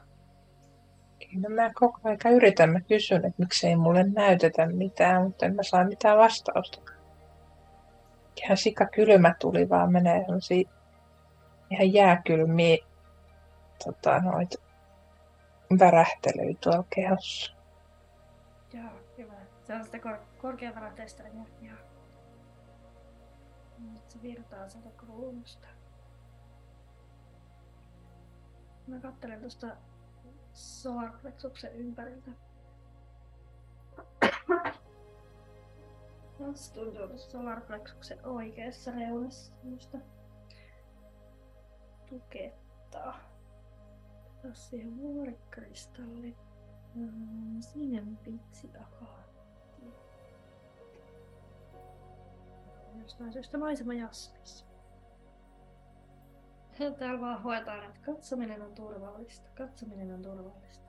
No 1.33 1.49
mä 1.49 1.71
koko 1.73 1.99
ajan 2.03 2.35
yritän, 2.35 2.69
mä 2.69 2.81
kysyn, 2.81 3.25
että 3.25 3.39
miksei 3.41 3.75
mulle 3.75 4.03
näytetä 4.03 4.65
mitään, 4.65 5.23
mutta 5.23 5.45
en 5.45 5.55
mä 5.55 5.63
saa 5.63 5.85
mitään 5.85 6.17
vastausta. 6.17 6.81
Ihan 8.43 8.57
sika 8.57 8.85
kylmä 8.85 9.35
tuli 9.39 9.69
vaan 9.69 9.91
menee 9.91 10.23
sellaisia 10.25 10.69
ihan 11.71 11.93
jääkylmiä 11.93 12.77
tota, 13.85 14.19
noit, 14.19 14.55
värähtelyä 15.79 16.55
tuolla 16.63 16.85
kehossa. 16.95 17.55
Joo, 18.73 18.89
hyvä. 19.17 19.33
Se 19.63 19.73
on 19.73 19.85
sitä 19.85 19.99
kor- 19.99 20.25
korkeavaranteista 20.41 21.23
energiaa. 21.23 21.77
Nyt 23.79 24.09
se 24.09 24.21
virtaa 24.21 24.69
sieltä 24.69 24.89
kruunusta. 24.97 25.67
Mä 28.87 28.99
kattelen 28.99 29.39
tuosta 29.39 29.67
solarplexuksen 30.53 31.75
ympäriltä. 31.75 32.31
Tässä 36.37 36.73
tuntuu 36.73 37.07
tuossa 37.07 37.31
solarplexuksen 37.31 38.25
oikeassa 38.25 38.91
reunassa 38.91 39.53
semmoista 39.55 39.97
tukettaa. 42.09 43.19
Tässä 44.41 44.69
siihen 44.69 44.97
vuorikristalli. 44.97 46.35
Mm, 46.95 47.61
Sininen 47.61 48.17
pitsi 48.17 48.69
akaatti. 48.81 49.35
Jostain 53.01 53.33
syystä 53.33 53.57
maisema 53.57 53.93
jasmis. 53.93 54.65
Täällä 56.99 57.21
vaan 57.21 57.43
hoetaan, 57.43 57.83
että 57.83 57.99
katsominen 58.05 58.61
on 58.61 58.75
turvallista. 58.75 59.49
Katsominen 59.57 60.13
on 60.13 60.21
turvallista. 60.21 60.85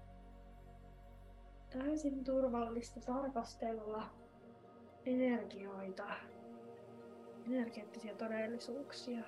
Täysin 1.70 2.24
turvallista 2.24 3.00
tarkastella 3.00 4.25
energioita, 5.06 6.06
energeettisiä 7.46 8.14
todellisuuksia. 8.14 9.24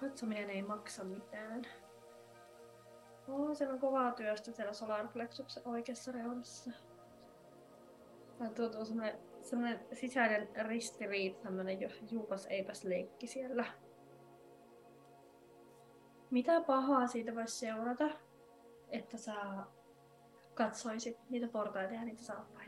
Katsominen 0.00 0.50
ei 0.50 0.62
maksa 0.62 1.04
mitään. 1.04 1.62
Oo, 3.28 3.54
siellä 3.54 3.74
on 3.74 3.80
kovaa 3.80 4.12
työstä 4.12 4.52
siellä 4.52 4.72
solarplexuksen 4.72 5.62
oikeassa 5.66 6.12
reunassa. 6.12 6.70
Tää 8.38 8.50
tuntuu 8.50 8.84
semmonen, 8.84 9.18
semmonen 9.42 9.80
sisäinen 9.92 10.48
ristiriita, 10.66 11.42
tämmönen 11.42 11.80
jo 11.80 11.88
juupas 12.10 12.46
eipäs 12.46 12.84
leikki 12.84 13.26
siellä. 13.26 13.64
Mitä 16.30 16.60
pahaa 16.60 17.06
siitä 17.06 17.34
voisi 17.34 17.58
seurata, 17.58 18.10
että 18.88 19.16
sä 19.16 19.34
katsoisit 20.54 21.18
niitä 21.30 21.48
portaita 21.48 21.94
ja 21.94 22.04
niitä 22.04 22.22
saappaita? 22.22 22.59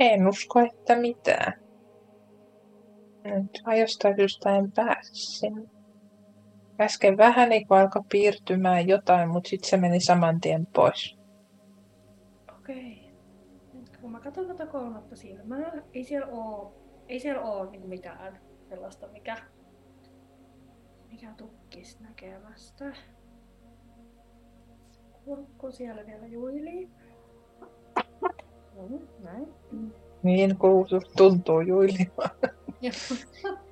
En 0.00 0.28
usko, 0.28 0.60
että 0.60 0.96
mitään. 0.96 1.52
Nyt 3.24 3.62
jostain 3.80 4.16
syystä 4.16 4.56
en 4.56 4.72
pääse. 4.72 5.46
Äsken 6.80 7.16
vähän 7.16 7.48
niin 7.48 7.66
kuin 7.66 7.80
alkoi 7.80 8.02
piirtymään 8.12 8.88
jotain, 8.88 9.28
mutta 9.28 9.48
sitten 9.48 9.70
se 9.70 9.76
meni 9.76 10.00
saman 10.00 10.40
tien 10.40 10.66
pois. 10.66 11.18
Okei. 12.58 13.10
Nyt 13.72 13.96
kun 13.96 14.12
mä 14.12 14.20
katson 14.20 14.46
tätä 14.46 14.66
kolmatta 14.66 15.16
silmää, 15.16 15.72
ei 15.94 16.04
siellä 16.04 16.26
oo, 16.26 16.74
ei 17.08 17.20
siellä 17.20 17.42
oo 17.42 17.70
niin 17.70 17.88
mitään 17.88 18.40
sellaista, 18.68 19.08
mikä, 19.08 19.36
mikä 21.08 21.34
tukkis 21.36 22.00
näkemästä. 22.00 22.92
Kurkku 25.24 25.72
siellä 25.72 26.06
vielä 26.06 26.26
juilii. 26.26 26.90
Näin. 29.22 29.54
Niin 30.22 30.56
kuin 30.56 30.86
tuntuu 31.16 31.60
juilimaan. 31.60 32.30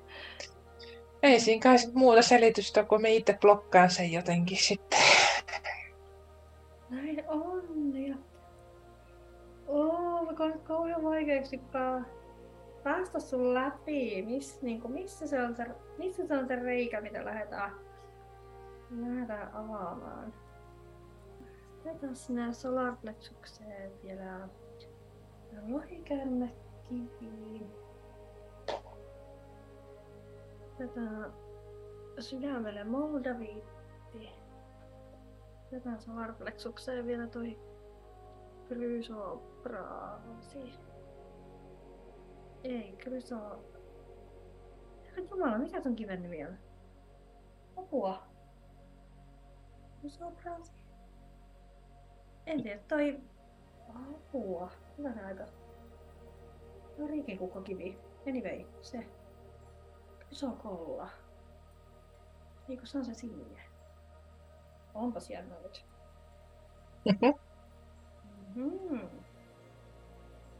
Ei 1.23 1.39
siinä 1.39 1.61
kai 1.63 1.77
sit 1.79 1.93
muuta 1.93 2.21
selitystä, 2.21 2.83
kun 2.83 3.01
me 3.01 3.13
itse 3.13 3.37
blokkaan 3.41 3.89
sen 3.89 4.11
jotenkin 4.11 4.57
sitten. 4.57 4.99
näin 6.89 7.23
on. 7.27 8.03
Ja... 8.07 8.15
Oo, 9.67 10.25
vaikka 10.25 10.43
on 10.43 10.59
kauhean 10.59 11.03
vaikeaksi 11.03 11.57
pää... 11.57 12.03
päästä 12.83 13.19
sun 13.19 13.53
läpi. 13.53 14.21
Miss, 14.21 14.61
niin 14.61 14.81
kuin, 14.81 14.93
missä, 14.93 15.27
se 15.27 15.43
on 15.43 15.55
se, 15.55 15.65
missä 15.97 16.27
se 16.27 16.37
on 16.37 16.47
se 16.47 16.55
reikä, 16.55 17.01
mitä 17.01 17.25
lähdetään, 17.25 17.71
lähdetään 18.91 19.55
avaamaan. 19.55 20.33
Laitetaan 21.85 22.15
sinne 22.15 22.53
solarplexukseen 22.53 23.91
vielä 24.03 24.49
lohikäärmekivi. 25.67 27.67
Tätä 30.77 31.31
sydämelle 32.19 32.83
moldaviitti. 32.83 34.29
Tätä 35.71 35.99
solarplexukseen 35.99 37.05
vielä 37.05 37.27
toi 37.27 37.59
krysopraasi. 38.67 40.73
Ei, 42.63 42.95
kryso... 42.97 43.63
Herra 45.05 45.23
Jumala, 45.31 45.57
mikä 45.57 45.81
ton 45.81 45.95
kiven 45.95 46.21
nimi 46.21 46.45
on? 46.45 46.57
Apua. 47.77 48.23
Krysopraasi. 49.99 50.71
En 52.45 52.63
tiedä, 52.63 52.79
toi... 52.87 53.19
Apua. 53.89 54.71
Hyvänä 54.97 55.27
aika. 55.27 55.43
No 56.97 57.07
riikikukkokivi. 57.07 57.97
Anyway, 58.27 58.65
se. 58.81 59.07
Iso 60.31 60.51
kolla. 60.51 61.09
Eikö 62.69 62.85
se 62.85 62.97
on 62.97 63.05
se 63.05 63.13
sinne? 63.13 63.61
Onpas 64.93 65.29
jännä 65.29 65.55
nyt. 65.63 65.85
Mm-hmm. 68.55 69.09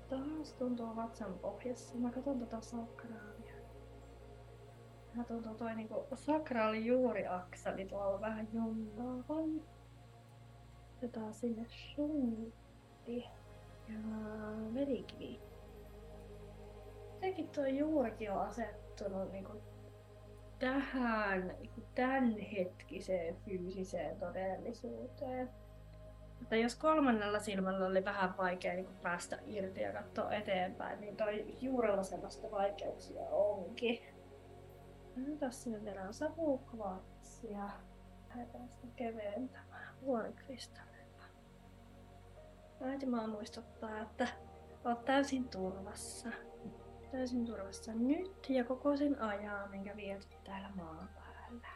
Taas 0.09 0.53
tuntuu 0.53 0.95
vatsan 0.95 1.33
pohjassa. 1.33 1.95
Mä 1.97 2.11
katson 2.11 2.39
tota 2.39 2.61
sakraalia. 2.61 3.53
Mä 5.13 5.23
tuntuu 5.23 5.55
toi 5.55 5.75
niinku 5.75 6.07
sakraali 6.15 6.85
juuriakseli 6.85 7.85
tuolla 7.85 8.21
vähän 8.21 8.47
junnaavan. 8.53 9.61
Otetaan 10.97 11.33
sinne 11.33 11.65
shunti 13.09 13.29
ja 13.89 14.73
verikivi. 14.73 15.41
Jotenkin 17.13 17.49
tuo 17.49 17.65
juurikin 17.65 18.31
on 18.31 18.41
asettunut 18.41 19.31
niinku 19.31 19.61
tähän 20.59 21.47
niinku 21.47 21.81
tämänhetkiseen 21.95 23.35
fyysiseen 23.35 24.19
todellisuuteen. 24.19 25.49
Mutta 26.39 26.55
jos 26.55 26.75
kolmannella 26.75 27.39
silmällä 27.39 27.85
oli 27.85 28.05
vähän 28.05 28.37
vaikea 28.37 28.73
niin 28.73 28.87
päästä 29.03 29.39
irti 29.45 29.81
ja 29.81 29.93
katsoa 29.93 30.31
eteenpäin, 30.31 31.01
niin 31.01 31.17
toi 31.17 31.57
juurella 31.61 32.03
sellaista 32.03 32.51
vaikeuksia 32.51 33.21
onkin. 33.21 33.99
Tässä 35.39 35.63
sinne 35.63 35.85
vielä 35.85 36.11
savukvartsia. 36.11 37.69
Lähdetään 38.29 38.69
sitä 38.69 38.87
keventämään 38.95 39.95
vuorikristallilla. 42.79 42.91
Äitimaa 42.91 43.27
muistuttaa, 43.27 44.01
että 44.01 44.27
olet 44.85 45.05
täysin 45.05 45.49
turvassa. 45.49 46.29
Täysin 47.11 47.45
turvassa 47.45 47.93
nyt 47.93 48.49
ja 48.49 48.63
koko 48.63 48.97
sen 48.97 49.21
ajan, 49.21 49.69
minkä 49.69 49.95
vietit 49.95 50.43
täällä 50.43 50.69
maan 50.75 51.09
päällä. 51.15 51.67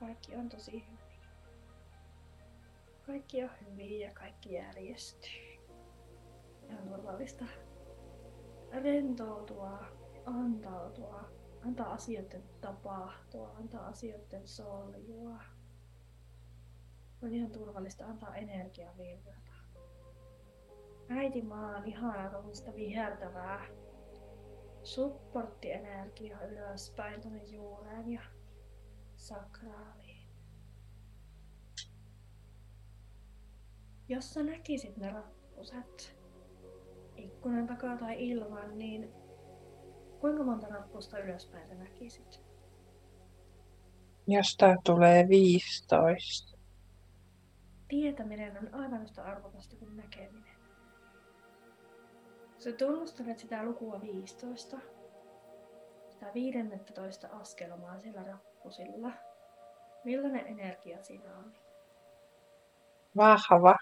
Kaikki 0.00 0.36
on 0.36 0.48
tosi 0.48 0.72
hyvin. 0.72 0.98
Kaikki 3.06 3.44
on 3.44 3.50
hyvin 3.66 4.00
ja 4.00 4.10
kaikki 4.14 4.52
järjestyy. 4.52 5.58
Ihan 6.70 6.88
turvallista 6.88 7.44
rentoutua, 8.82 9.84
antautua, 10.26 11.24
antaa 11.66 11.92
asioiden 11.92 12.42
tapahtua, 12.60 13.50
antaa 13.58 13.86
asioiden 13.86 14.48
soljua. 14.48 15.42
On 17.22 17.34
ihan 17.34 17.50
turvallista 17.50 18.06
antaa 18.06 18.36
energiaa 18.36 18.96
virrata. 18.96 19.47
Äitimaa 21.10 21.76
on 21.76 21.86
ihanaa 21.86 22.30
tuommoista 22.30 22.74
vihertävää 22.74 23.66
supporttienergiaa 24.82 26.42
ylöspäin 26.44 27.20
tuonne 27.20 27.44
juureen 27.44 28.12
ja 28.12 28.20
sakraaliin. 29.16 30.28
Jos 34.08 34.34
sä 34.34 34.42
näkisit 34.42 34.96
ne 34.96 35.10
rappuset 35.10 36.16
ikkunan 37.16 37.66
takaa 37.66 37.96
tai 37.96 38.28
ilman, 38.28 38.78
niin 38.78 39.12
kuinka 40.20 40.44
monta 40.44 40.66
rappusta 40.66 41.18
ylöspäin 41.18 41.68
sä 41.68 41.74
näkisit? 41.74 42.40
Jos 44.26 44.56
tää 44.56 44.76
tulee 44.84 45.28
15. 45.28 46.58
tietäminen 47.88 48.58
on 48.58 48.74
aivan 48.74 49.02
yhtä 49.02 49.24
arvokasta 49.24 49.76
kuin 49.76 49.96
näkeminen. 49.96 50.47
Sä 52.58 52.72
tunnustelet 52.72 53.38
sitä 53.38 53.64
lukua 53.64 54.00
15, 54.00 54.78
sitä 56.10 56.26
15 56.34 57.28
askelmaa 57.28 57.98
sillä 57.98 58.22
rappusilla. 58.22 59.10
Millainen 60.04 60.46
energia 60.46 61.02
siinä 61.02 61.36
on? 61.38 61.52
Vahva. 63.16 63.76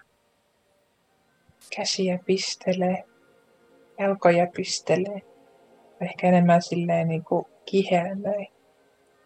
Käsiä 1.75 2.19
pistelee, 2.25 3.03
jalkoja 3.99 4.47
pistelee. 4.55 5.21
Ehkä 6.01 6.27
enemmän 6.27 6.61
silleen 6.61 7.07
niin 7.07 7.23
kuin. 7.23 7.45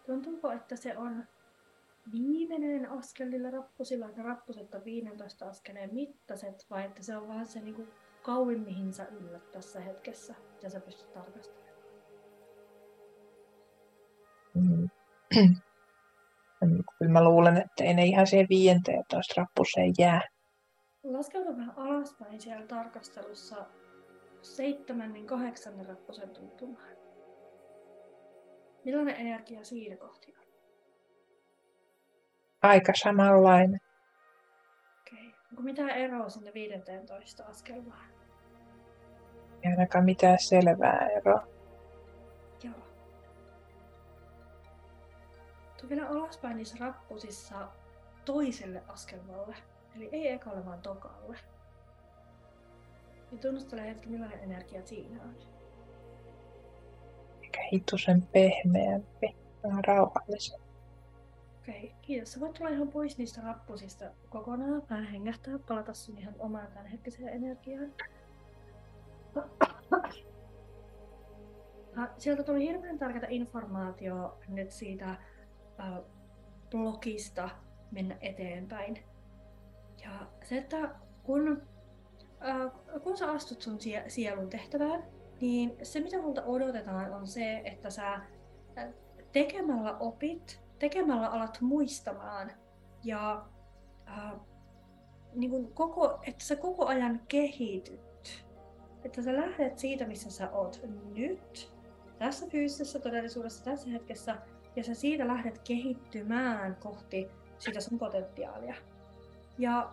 Tuntuuko, 0.06 0.50
että 0.50 0.76
se 0.76 0.96
on 0.96 1.24
viimeinen 2.12 2.90
askel 2.90 3.28
niillä 3.28 3.50
rappusilla, 3.50 4.08
että 4.08 4.22
rappuset 4.22 4.74
on 4.74 4.84
15 4.84 5.48
askeleen 5.48 5.94
mittaiset, 5.94 6.66
vai 6.70 6.84
että 6.84 7.02
se 7.02 7.16
on 7.16 7.28
vaan 7.28 7.46
se 7.46 7.60
niin 7.60 7.74
kuin 7.74 7.88
kauin, 8.22 8.60
mihin 8.60 8.92
sä 8.92 9.04
yllät 9.04 9.52
tässä 9.52 9.80
hetkessä, 9.80 10.34
ja 10.62 10.70
sä 10.70 10.80
pystyt 10.80 11.12
tarkastelemaan? 11.12 11.72
Mm. 14.54 14.88
Kyllä 16.98 17.12
mä 17.12 17.24
luulen, 17.24 17.56
että 17.56 17.84
ei 17.84 17.94
ne 17.94 18.04
ihan 18.04 18.26
siihen 18.26 18.46
15 18.48 19.34
rappuseen 19.36 19.94
jää. 19.98 20.20
Laskeudu 21.04 21.56
vähän 21.56 21.74
alaspäin 21.76 22.40
siellä 22.40 22.66
tarkastelussa 22.66 23.66
seitsemän, 24.42 25.12
niin 25.12 25.26
kahdeksan 25.26 25.86
rappusen 25.86 26.30
tuntumaan. 26.30 26.96
Millainen 28.84 29.16
energia 29.16 29.64
siinä 29.64 29.96
kohti 29.96 30.34
on? 30.38 30.46
Aika 32.62 32.92
samanlainen. 32.96 33.80
Onko 35.52 35.62
mitään 35.62 35.90
eroa 35.90 36.28
sinne 36.28 36.54
15 36.54 37.44
askelmaan? 37.44 38.11
Ei 39.62 39.70
ainakaan 39.70 40.04
mitään 40.04 40.38
selvää 40.38 41.08
eroa. 41.08 41.46
Joo. 42.62 42.74
Tuu 45.80 45.88
vielä 45.88 46.08
alaspäin 46.08 46.56
niissä 46.56 46.76
rappusissa 46.80 47.68
toiselle 48.24 48.82
askelmalle. 48.88 49.56
Eli 49.96 50.08
ei 50.12 50.28
ekalle, 50.28 50.66
vaan 50.66 50.82
tokalle. 50.82 51.38
Ja 53.32 53.38
tunnustele 53.38 53.82
hetki, 53.82 54.08
millainen 54.08 54.40
energia 54.40 54.82
siinä 54.86 55.22
on. 55.22 55.34
Ehkä 57.42 57.60
hitusen 57.72 58.22
pehmeämpi, 58.22 59.36
vähän 59.64 59.84
rauhallisempi. 59.84 60.62
Okei, 61.60 61.84
okay, 61.84 61.96
kiitos. 62.02 62.32
Sä 62.32 62.40
voit 62.40 62.52
tulla 62.52 62.70
ihan 62.70 62.88
pois 62.88 63.18
niistä 63.18 63.40
rappusista 63.40 64.04
kokonaan, 64.30 64.82
vähän 64.90 65.06
hengähtää, 65.06 65.58
palata 65.68 65.94
sun 65.94 66.18
ihan 66.18 66.34
omaan 66.38 66.66
tämänhetkiseen 66.66 67.28
energiaan. 67.28 67.92
Sieltä 72.18 72.42
tuli 72.42 72.66
hirveän 72.66 72.98
tärkeää 72.98 73.26
informaatio 73.28 74.38
nyt 74.48 74.70
siitä 74.70 75.08
äh, 75.08 75.18
blogista 76.70 77.50
mennä 77.90 78.16
eteenpäin. 78.20 78.98
Ja 80.04 80.10
se, 80.42 80.58
että 80.58 80.94
kun, 81.22 81.62
äh, 82.48 82.72
kun 83.02 83.16
sä 83.16 83.30
astut 83.30 83.62
sun 83.62 83.78
sie- 83.80 84.10
sielun 84.10 84.50
tehtävään, 84.50 85.04
niin 85.40 85.76
se 85.82 86.00
mitä 86.00 86.22
multa 86.22 86.44
odotetaan 86.44 87.12
on 87.12 87.26
se, 87.26 87.62
että 87.64 87.90
sä 87.90 88.20
tekemällä 89.32 89.96
opit, 89.98 90.62
tekemällä 90.78 91.28
alat 91.28 91.58
muistamaan 91.60 92.52
ja 93.04 93.46
äh, 94.08 94.32
niin 95.34 95.50
kuin 95.50 95.74
koko, 95.74 96.18
että 96.26 96.44
sä 96.44 96.56
koko 96.56 96.86
ajan 96.86 97.20
kehityt. 97.28 98.11
Että 99.04 99.22
sä 99.22 99.36
lähdet 99.36 99.78
siitä, 99.78 100.06
missä 100.06 100.30
sä 100.30 100.50
oot 100.50 100.80
nyt, 101.14 101.72
tässä 102.18 102.46
fyysisessä 102.46 102.98
todellisuudessa, 102.98 103.64
tässä 103.64 103.90
hetkessä, 103.90 104.36
ja 104.76 104.84
sä 104.84 104.94
siitä 104.94 105.26
lähdet 105.26 105.58
kehittymään 105.58 106.76
kohti 106.76 107.28
sitä 107.58 107.80
sun 107.80 107.98
potentiaalia. 107.98 108.74
Ja 109.58 109.92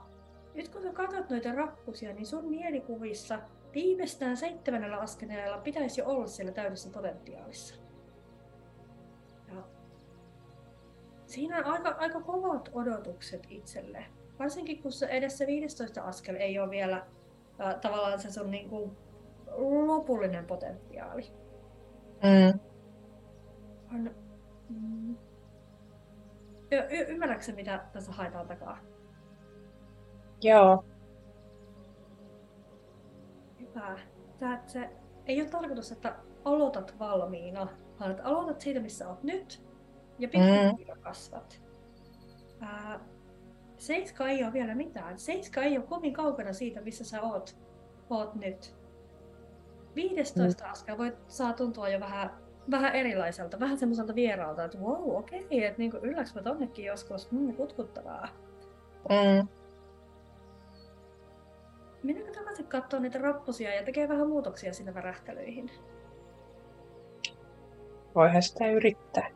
nyt 0.53 0.69
kun 0.69 0.81
sä 0.81 0.93
katsot 0.93 1.29
noita 1.29 1.51
rappusia, 1.51 2.13
niin 2.13 2.25
sun 2.25 2.45
mielikuvissa 2.45 3.39
viimeistään 3.73 4.37
seitsemännellä 4.37 4.97
askeleella 4.97 5.57
pitäisi 5.57 6.01
olla 6.01 6.27
siellä 6.27 6.51
täydessä 6.51 6.89
potentiaalissa. 6.89 7.75
Ja 9.47 9.63
siinä 11.25 11.57
on 11.57 11.65
aika, 11.65 11.89
aika 11.89 12.21
kovat 12.21 12.69
odotukset 12.73 13.47
itselle. 13.49 14.05
Varsinkin 14.39 14.81
kun 14.81 14.91
se 14.91 15.05
edessä 15.05 15.47
15 15.47 16.01
askel 16.01 16.35
ei 16.35 16.59
ole 16.59 16.69
vielä 16.69 17.05
äh, 17.61 17.75
tavallaan 17.81 18.19
se 18.19 18.31
sun 18.31 18.51
niin 18.51 18.69
kuin, 18.69 18.97
lopullinen 19.87 20.45
potentiaali. 20.45 21.31
Mm. 22.23 22.59
On, 23.95 24.11
mm, 24.69 25.15
y- 26.71 26.87
y- 26.89 27.05
ymmärrätkö 27.07 27.53
mitä 27.55 27.85
tässä 27.93 28.11
haetaan 28.11 28.47
takaa? 28.47 28.77
Joo. 30.41 30.85
Hyvä. 33.59 33.99
Tää, 34.39 34.63
se 34.67 34.89
ei 35.25 35.41
ole 35.41 35.49
tarkoitus, 35.49 35.91
että 35.91 36.15
aloitat 36.45 36.99
valmiina, 36.99 37.67
vaan 37.99 38.11
että 38.11 38.23
aloitat 38.23 38.61
siitä, 38.61 38.79
missä 38.79 39.09
olet 39.09 39.23
nyt 39.23 39.63
ja 40.19 40.27
pikkuhiljaa 40.27 40.95
mm. 40.95 41.01
kasvat. 41.01 41.61
Ää, 42.61 42.99
seiska 43.79 44.27
ei 44.27 44.43
ole 44.43 44.53
vielä 44.53 44.75
mitään. 44.75 45.19
Seiska 45.19 45.61
ei 45.61 45.77
ole 45.77 45.85
kovin 45.85 46.13
kaukana 46.13 46.53
siitä, 46.53 46.81
missä 46.81 47.03
sä 47.03 47.21
oot, 47.21 47.57
oot 48.09 48.35
nyt. 48.35 48.75
15 49.95 50.63
mm. 50.63 50.71
askel 50.71 50.97
voi, 50.97 51.17
saa 51.27 51.53
tuntua 51.53 51.89
jo 51.89 51.99
vähän, 51.99 52.31
vähän 52.71 52.95
erilaiselta, 52.95 53.59
vähän 53.59 53.77
semmoiselta 53.77 54.15
vieraalta, 54.15 54.63
että 54.63 54.77
wow, 54.77 55.15
okei, 55.17 55.45
okay, 55.45 55.63
että 55.63 55.79
niin 55.79 55.91
ylläks 56.01 56.35
mä 56.35 56.41
tonnekin 56.41 56.85
joskus, 56.85 57.31
mm, 57.31 57.55
kutkuttavaa. 57.55 58.27
Mm. 59.09 59.47
Mennäänkö 62.03 62.33
takaisin 62.39 62.67
katsoa 62.67 62.99
niitä 62.99 63.19
rappusia 63.19 63.75
ja 63.75 63.83
tekee 63.83 64.09
vähän 64.09 64.27
muutoksia 64.27 64.73
sinne 64.73 64.93
värähtelyihin? 64.93 65.71
Voihan 68.15 68.41
sitä 68.41 68.71
yrittää. 68.71 69.27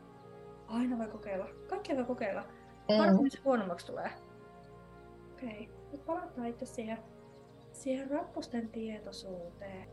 Aina 0.68 0.98
voi 0.98 1.08
kokeilla. 1.08 1.46
Kaikkea 1.70 1.96
voi 1.96 2.06
kokeilla. 2.06 2.42
Mm. 2.90 2.98
Varmaan 2.98 3.32
se 3.32 3.40
huonommaksi 3.46 3.86
tulee. 3.86 4.10
Okei. 5.44 5.64
Okay. 5.64 5.76
Nyt 5.92 6.06
palataan 6.06 6.48
itse 6.48 6.66
siihen, 6.66 6.98
siihen 7.72 8.12
rappusten 8.12 8.70
tietoisuuteen. 8.70 9.88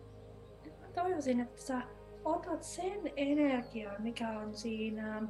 Nyt 0.64 0.80
mä 0.80 0.86
toivoisin, 0.94 1.40
että 1.40 1.62
sä 1.62 1.82
otat 2.24 2.62
sen 2.62 3.00
energian, 3.16 4.02
mikä 4.02 4.38
on 4.38 4.54
siinä 4.54 5.22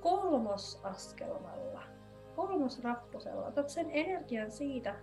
kolmosaskelmalla. 0.00 1.82
Kolmosrappusella. 2.36 3.46
Otat 3.46 3.68
sen 3.68 3.90
energian 3.90 4.50
siitä, 4.50 4.94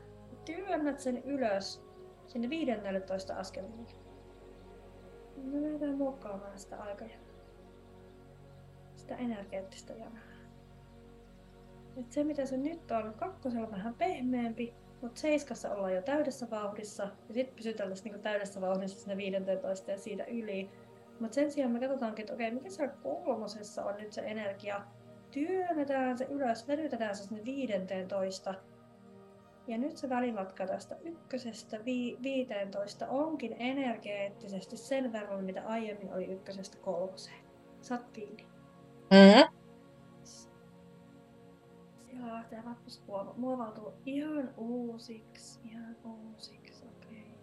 työnnät 0.46 1.00
sen 1.00 1.24
ylös 1.24 1.84
sinne 2.28 2.50
15 2.50 3.36
askelmalle. 3.36 3.92
Me 5.38 5.62
lähdetään 5.62 5.98
muokkaamaan 5.98 6.60
sitä 6.60 6.78
aikajanaa. 6.78 7.28
Sitä 8.96 9.16
energeettistä 9.16 9.94
janaa. 9.94 10.37
Et 12.00 12.12
se 12.12 12.24
mitä 12.24 12.46
se 12.46 12.58
nyt 12.58 12.92
on, 12.92 13.14
kakkosella 13.14 13.72
vähän 13.72 13.94
pehmeämpi, 13.94 14.74
mutta 15.02 15.22
seiskassa 15.22 15.72
ollaan 15.72 15.96
jo 15.96 16.02
täydessä 16.02 16.50
vauhdissa. 16.50 17.04
Ja 17.04 17.34
sitten 17.34 17.56
pysytään 17.56 17.90
tässä 17.90 18.04
niinku 18.04 18.22
täydessä 18.22 18.62
vauhdissa 18.62 19.00
sinne 19.00 19.18
15 19.18 19.92
ja 19.92 19.98
siitä 19.98 20.24
yli. 20.24 20.70
Mutta 21.20 21.36
sen 21.36 21.52
sijaan 21.52 21.72
me 21.72 21.80
katsotaankin, 21.80 22.24
että 22.24 22.34
okei, 22.34 22.52
mikä 22.52 22.70
siellä 22.70 22.94
kolmosessa 23.04 23.86
on 23.86 23.96
nyt 23.98 24.14
se 24.14 24.22
energia. 24.22 24.82
Työnnetään 25.32 26.18
se 26.18 26.26
ylös, 26.26 26.68
venytetään 26.68 27.16
se 27.16 27.24
sinne 27.24 27.46
15 27.46 28.54
ja 29.68 29.78
nyt 29.78 29.98
se 29.98 30.10
välimatka 30.10 30.68
tästä 30.68 30.96
ykkösestä 31.04 31.86
vi- 31.86 32.18
15 32.24 33.08
onkin 33.08 33.56
energeettisesti 33.60 34.78
sen 34.78 35.14
verran, 35.14 35.44
mitä 35.44 35.64
aiemmin 35.66 36.14
oli 36.14 36.26
ykkösestä 36.26 36.78
kolmoseen. 36.78 37.44
Saat 37.82 38.10
kiinni. 38.14 38.46
Mm. 39.12 39.57
Lähtee 42.58 42.72
rappus 42.72 43.04
muovautuu 43.38 43.94
ihan 44.06 44.54
uusiksi, 44.58 45.60
ihan 45.64 45.96
uusiksi, 46.04 46.86
okei. 46.88 47.22
Okay. 47.22 47.42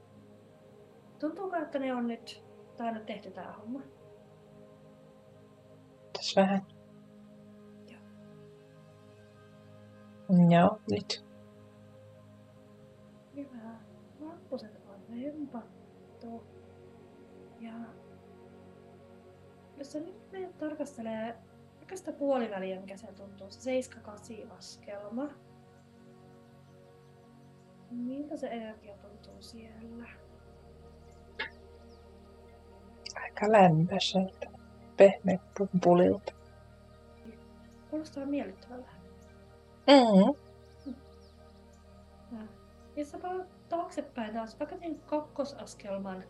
Tuntuuko, 1.18 1.56
että 1.56 1.78
ne 1.78 1.94
on 1.94 2.08
nyt, 2.08 2.44
tai 2.76 2.88
on 2.88 2.94
nyt 2.94 3.06
tehty 3.06 3.30
tää 3.30 3.52
homma? 3.52 3.82
Tässä 6.12 6.40
vähän. 6.40 6.66
Joo. 7.90 8.00
Joo, 10.50 10.80
nyt. 10.90 11.24
Hyvä. 13.36 13.78
Rappuset 14.20 14.82
on 14.88 15.22
lempattu. 15.22 16.46
Ja 17.60 17.72
jos 19.78 19.92
sä 19.92 20.00
nyt 20.00 20.32
menet 20.32 20.58
tarkastelee 20.58 21.38
vaikka 21.84 21.96
sitä 21.96 22.12
puoliväliä, 22.12 22.80
mikä 22.80 22.96
se 22.96 23.06
tuntuu, 23.06 23.50
se 23.50 23.70
7-8 24.46 24.52
askelma, 24.58 25.28
Miltä 27.90 28.36
se 28.36 28.46
energia 28.46 28.96
tuntuu 28.96 29.42
siellä? 29.42 30.08
Aika 33.14 33.52
lämpöiseltä, 33.52 34.50
pehmeä 34.96 35.38
pumpulilta. 35.58 36.32
Kuulostaa 37.90 38.26
miellyttävältä. 38.26 38.90
Mm. 39.86 40.34
Ja 42.96 43.04
sä 43.04 43.18
palaat 43.18 43.68
taaksepäin 43.68 44.34
taas, 44.34 44.58
vaikka 44.60 44.76
tein 44.76 45.00
kakkosaskelman 45.00 46.24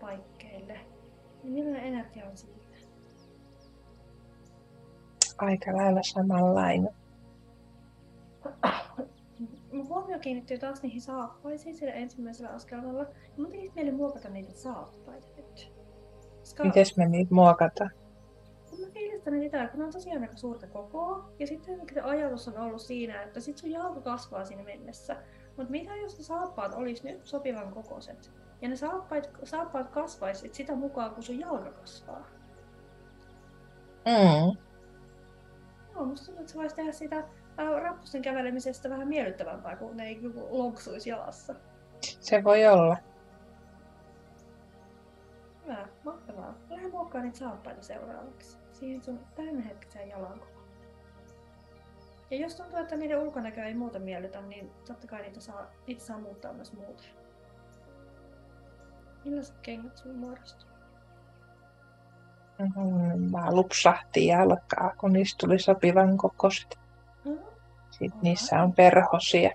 paikkeille. 0.00 0.80
Niin 1.42 1.52
millainen 1.52 1.84
energia 1.84 2.26
on 2.26 2.36
siinä? 2.36 2.61
Aika 5.38 5.76
lailla 5.76 6.00
samanlainen. 6.02 6.94
Mun 9.72 9.88
huomio 9.88 10.18
kiinnittyy 10.18 10.58
taas 10.58 10.82
niihin 10.82 11.00
saappaisiin 11.00 11.76
sillä 11.76 11.92
ensimmäisellä 11.92 12.50
askelmalla. 12.50 13.02
Ja 13.02 13.08
mun 13.36 13.50
tekisi 13.50 13.72
mieli 13.74 13.92
muokata 13.92 14.28
niitä 14.28 14.52
saappaita 14.52 15.26
nyt. 15.36 15.72
Koska 16.38 16.64
Mites 16.64 16.96
me 16.96 17.08
niitä 17.08 17.34
muokataan? 17.34 17.90
kun 18.70 18.80
mä 18.80 18.86
fiilistän 18.92 19.40
niitä, 19.40 19.68
kun 19.68 19.80
ne 19.80 19.86
on 19.86 19.92
tosiaan 19.92 20.22
aika 20.22 20.36
suurta 20.36 20.66
kokoa. 20.66 21.32
Ja 21.38 21.46
sitten 21.46 21.80
se 21.94 22.00
ajatus 22.00 22.48
on 22.48 22.58
ollut 22.58 22.82
siinä, 22.82 23.22
että 23.22 23.40
sit 23.40 23.58
sun 23.58 23.70
jalka 23.70 24.00
kasvaa 24.00 24.44
siinä 24.44 24.62
mennessä. 24.62 25.16
Mutta 25.56 25.70
mitä 25.70 25.96
jos 25.96 26.18
ne 26.18 26.24
saappaat 26.24 26.74
olisi 26.74 27.04
nyt 27.04 27.24
sopivan 27.24 27.72
kokoiset? 27.72 28.32
Ja 28.62 28.68
ne 28.68 28.76
saappaat, 28.76 29.30
saappaat 29.44 29.90
kasvaisit 29.90 30.54
sitä 30.54 30.74
mukaan, 30.74 31.14
kun 31.14 31.22
sun 31.22 31.40
jalka 31.40 31.70
kasvaa. 31.70 32.26
Mm. 34.06 34.56
Joo, 35.94 36.04
musta 36.04 36.26
tuntuu, 36.26 36.40
että 36.40 36.52
se 36.52 36.58
voisi 36.58 36.76
tehdä 36.76 36.92
sitä 36.92 37.16
äh, 37.16 37.82
rappusten 37.82 38.22
kävelemisestä 38.22 38.90
vähän 38.90 39.08
miellyttävämpää, 39.08 39.76
kun 39.76 39.96
ne 39.96 40.06
ei 40.06 40.14
niinku 40.14 40.48
lonksuisi 40.50 41.10
jalassa. 41.10 41.54
Se 42.00 42.44
voi 42.44 42.66
olla. 42.66 42.96
Hyvä, 45.62 45.88
mahtavaa. 46.04 46.54
Lähde 46.70 46.88
muokkaa 46.88 47.22
niitä 47.22 47.38
saappaita 47.38 47.82
seuraavaksi. 47.82 48.58
Siihen 48.72 49.04
sun 49.04 49.20
tämänhetkiseen 49.34 50.08
jalankoon. 50.08 50.52
Ja 52.30 52.38
jos 52.38 52.54
tuntuu, 52.54 52.78
että 52.78 52.96
niiden 52.96 53.18
ulkonäkö 53.18 53.64
ei 53.64 53.74
muuta 53.74 53.98
miellytä, 53.98 54.40
niin 54.40 54.70
totta 54.86 55.06
kai 55.06 55.22
niitä 55.22 55.40
saa, 55.40 55.70
niitä 55.86 56.04
saa 56.04 56.18
muuttaa 56.18 56.52
myös 56.52 56.72
muuten. 56.72 57.06
Millaiset 59.24 59.58
kengät 59.62 59.96
sun 59.96 60.16
muodostuu? 60.16 60.71
Mm, 62.62 63.32
vaan 63.32 63.56
lupsahti 63.56 64.26
jalkaa, 64.26 64.94
kun 65.00 65.12
niistä 65.12 65.38
tuli 65.40 65.58
sopivan 65.58 66.16
kokoiset. 66.16 66.78
Hmm? 67.24 67.38
Sitten 67.90 68.20
niissä 68.22 68.62
on 68.62 68.72
perhosia. 68.72 69.50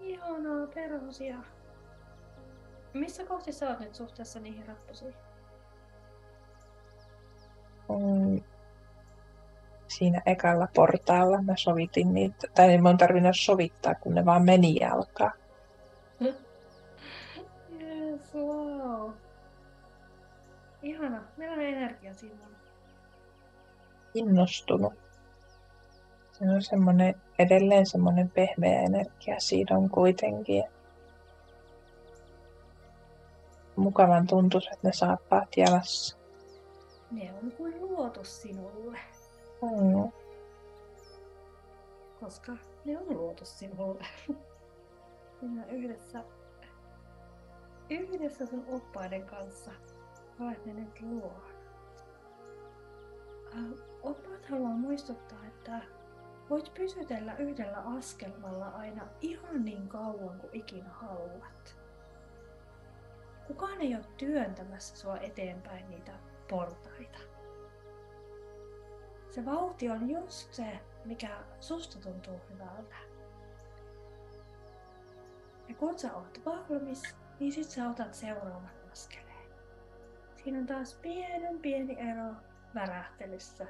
Ihanaa, 0.00 0.66
perhosia. 0.74 1.36
Missä 2.94 3.24
kohti 3.24 3.52
sä 3.52 3.68
oot 3.68 3.80
nyt 3.80 3.94
suhteessa 3.94 4.40
niihin 4.40 4.66
rappusiin? 4.68 5.14
Mm, 7.88 8.42
siinä 9.88 10.22
ekalla 10.26 10.68
portaalla 10.74 11.42
mä 11.42 11.56
sovitin 11.56 12.14
niitä, 12.14 12.46
tai 12.54 12.70
ei 12.70 12.80
mun 12.80 12.98
tarvinnut 12.98 13.36
sovittaa, 13.36 13.94
kun 13.94 14.14
ne 14.14 14.24
vaan 14.24 14.44
meni 14.44 14.76
jalkaan. 14.80 15.32
Yes, 16.22 16.47
Ihana. 20.88 21.22
Millainen 21.36 21.66
energia 21.74 22.14
siinä 22.14 22.44
on? 22.46 22.56
Innostunut. 24.14 24.94
Se 26.32 26.44
on 26.44 26.62
semmoinen, 26.62 27.14
edelleen 27.38 27.86
semmoinen 27.86 28.30
pehmeä 28.30 28.80
energia 28.80 29.40
siinä 29.40 29.76
on 29.76 29.90
kuitenkin. 29.90 30.64
Mukavan 33.76 34.26
tuntus, 34.26 34.66
että 34.72 34.88
ne 34.88 34.92
saappaat 34.92 35.56
jalassa. 35.56 36.18
Ne 37.10 37.32
on 37.42 37.52
kuin 37.52 37.80
luotu 37.80 38.24
sinulle, 38.24 38.98
Mm. 39.62 40.12
koska 42.20 42.52
ne 42.84 42.98
on 42.98 43.16
luotu 43.16 43.44
sinulle. 43.44 44.06
Minä 45.42 45.66
yhdessä, 45.66 46.24
yhdessä 47.90 48.46
sun 48.46 48.64
oppaiden 48.68 49.22
kanssa 49.26 49.70
olet 50.40 50.66
ne 50.66 50.72
nyt 50.74 51.00
luonut. 51.00 51.54
Äh, 53.56 53.64
Oppaat 54.02 54.46
haluaa 54.46 54.72
muistuttaa, 54.72 55.44
että 55.46 55.80
voit 56.50 56.74
pysytellä 56.74 57.36
yhdellä 57.36 57.78
askelmalla 57.78 58.68
aina 58.68 59.08
ihan 59.20 59.64
niin 59.64 59.88
kauan 59.88 60.40
kuin 60.40 60.50
ikinä 60.52 60.88
haluat. 60.88 61.78
Kukaan 63.46 63.80
ei 63.80 63.94
ole 63.94 64.04
työntämässä 64.18 64.96
sua 64.96 65.18
eteenpäin 65.18 65.90
niitä 65.90 66.12
portaita. 66.48 67.18
Se 69.30 69.44
vauhti 69.44 69.90
on 69.90 70.10
just 70.10 70.52
se, 70.52 70.80
mikä 71.04 71.38
susta 71.60 71.98
tuntuu 71.98 72.40
hyvältä. 72.50 72.94
Ja 75.68 75.74
kun 75.74 75.98
sä 75.98 76.14
oot 76.14 76.40
valmis, 76.44 77.02
niin 77.40 77.52
sit 77.52 77.70
sä 77.70 77.90
otat 77.90 78.14
seuraavan 78.14 78.70
askeleen. 78.92 79.27
Siinä 80.44 80.58
on 80.58 80.66
taas 80.66 80.94
pienen 81.02 81.58
pieni 81.58 81.96
ero 82.10 82.34
värähtelyssä, 82.74 83.66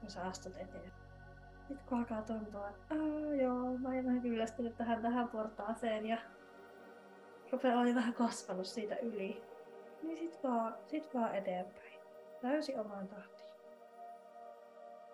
kun 0.00 0.10
sä 0.10 0.22
astut 0.22 0.56
eteen. 0.56 0.92
Sitten 1.68 1.86
kun 1.88 1.98
alkaa 1.98 2.22
tuntua, 2.22 2.68
että 2.68 2.94
"Aa, 2.94 3.34
joo, 3.34 3.78
mä 3.78 3.94
en 3.94 4.04
vähän 4.04 4.20
kyllästynyt 4.20 4.76
tähän, 4.76 5.02
tähän 5.02 5.28
portaaseen 5.28 6.06
ja 6.06 6.18
rupeaa 7.52 7.80
oli 7.80 7.94
vähän 7.94 8.14
kasvanut 8.14 8.66
siitä 8.66 8.96
yli, 8.96 9.42
niin 10.02 10.16
sit 10.16 10.42
vaan, 10.44 10.74
sit 10.86 11.14
vaan 11.14 11.34
eteenpäin. 11.34 11.98
Täysin 12.42 12.80
omaan 12.80 13.08
tahtiin. 13.08 13.48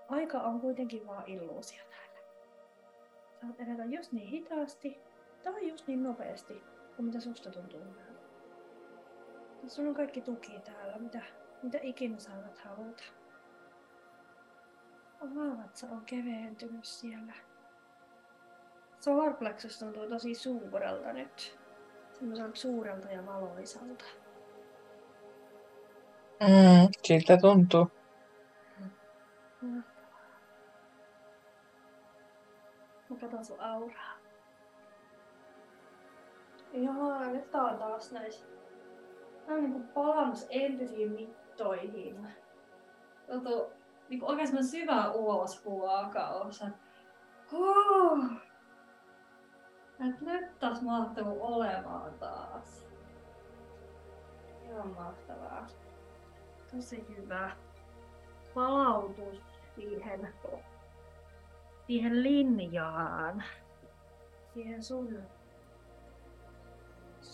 Aika 0.09 0.39
on 0.39 0.61
kuitenkin 0.61 1.07
vaan 1.07 1.25
illuusio 1.27 1.83
täällä. 1.91 2.21
Saat 3.41 3.61
edetä 3.61 3.85
just 3.85 4.12
niin 4.12 4.29
hitaasti 4.29 4.99
tai 5.45 5.69
just 5.69 5.87
niin 5.87 6.03
nopeasti 6.03 6.62
kuin 6.97 7.07
mitä 7.07 7.21
susta 7.21 7.51
tuntuu. 7.51 7.81
Sun 9.67 9.87
on 9.87 9.95
kaikki 9.95 10.21
tuki 10.21 10.61
täällä, 10.65 10.99
mitä, 10.99 11.23
mitä 11.62 11.79
ikinä 11.83 12.19
saavat 12.19 12.59
haluta. 12.59 13.03
Vatsa 15.65 15.87
on 15.91 16.05
keveentynyt 16.05 16.85
siellä. 16.85 17.33
Solarplexus 19.01 19.79
tuntuu 19.79 20.09
tosi 20.09 20.35
suurelta 20.35 21.12
nyt. 21.12 21.59
Semmoiselta 22.12 22.57
suurelta 22.57 23.09
ja 23.09 23.27
valoisalta. 23.27 24.05
Mm, 26.41 26.89
siltä 27.03 27.37
tuntuu. 27.37 27.91
Mä 33.11 33.17
katon 33.21 33.45
sun 33.45 33.61
auraa. 33.61 34.15
Joo, 36.73 37.25
nyt 37.33 37.51
tää 37.51 37.62
on 37.62 37.79
taas 37.79 38.12
näis. 38.12 38.54
Tää 39.47 39.55
on 39.55 39.62
niinku 39.62 39.92
palannut 39.95 40.47
entisiin 40.51 41.12
mittoihin. 41.12 42.28
Tuntuu 43.26 43.72
niinku 44.09 44.26
oikein 44.26 44.49
semmonen 44.49 44.68
syvä 44.68 45.11
uloshuokaus. 45.11 46.62
Et, 46.62 46.74
huh. 47.53 48.24
Et 50.09 50.20
nyt 50.20 50.59
taas 50.59 50.82
mahtuu 50.82 51.38
olemaan 51.40 52.14
taas. 52.14 52.88
Ihan 54.64 54.88
mahtavaa. 54.88 55.66
Tosi 56.70 57.07
hyvä 57.09 57.57
palautus 58.55 59.42
siihen, 59.74 60.34
siihen 61.86 62.22
linjaan, 62.22 63.45
siihen 64.55 64.82
sun, 64.82 65.22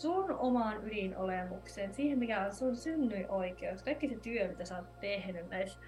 sun 0.01 0.39
omaan 0.39 0.87
ydinolemukseen, 0.87 1.95
siihen 1.95 2.19
mikä 2.19 2.41
on 2.41 2.55
sun 2.55 2.77
synnyin-oikeus, 2.77 3.83
kaikki 3.83 4.09
se 4.09 4.17
työ, 4.17 4.49
mitä 4.49 4.65
sä 4.65 4.77
oot 4.77 5.01
tehnyt 5.01 5.51
näissä 5.51 5.79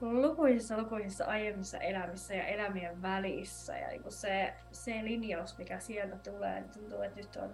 lukuisissa 0.00 0.78
lukuisissa 0.78 1.24
aiemmissa 1.24 1.78
elämissä 1.78 2.34
ja 2.34 2.46
elämien 2.46 3.02
välissä 3.02 3.78
ja 3.78 3.88
niin 3.88 4.02
se, 4.08 4.54
se 4.72 5.00
linjaus, 5.04 5.58
mikä 5.58 5.78
sieltä 5.78 6.16
tulee, 6.30 6.60
niin 6.60 6.70
tuntuu, 6.70 7.02
että 7.02 7.20
nyt 7.20 7.36
on, 7.36 7.50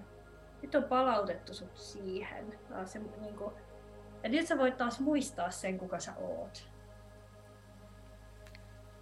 nyt 0.63 0.75
on 0.75 0.85
palautettu 0.85 1.55
sut 1.55 1.77
siihen. 1.77 2.59
Se, 2.85 2.99
niin 2.99 3.37
kuin, 3.37 3.55
ja 4.23 4.29
nyt 4.29 4.47
sä 4.47 4.59
voit 4.59 4.77
taas 4.77 5.01
muistaa 5.01 5.51
sen, 5.51 5.79
kuka 5.79 5.99
sä 5.99 6.13
oot. 6.17 6.70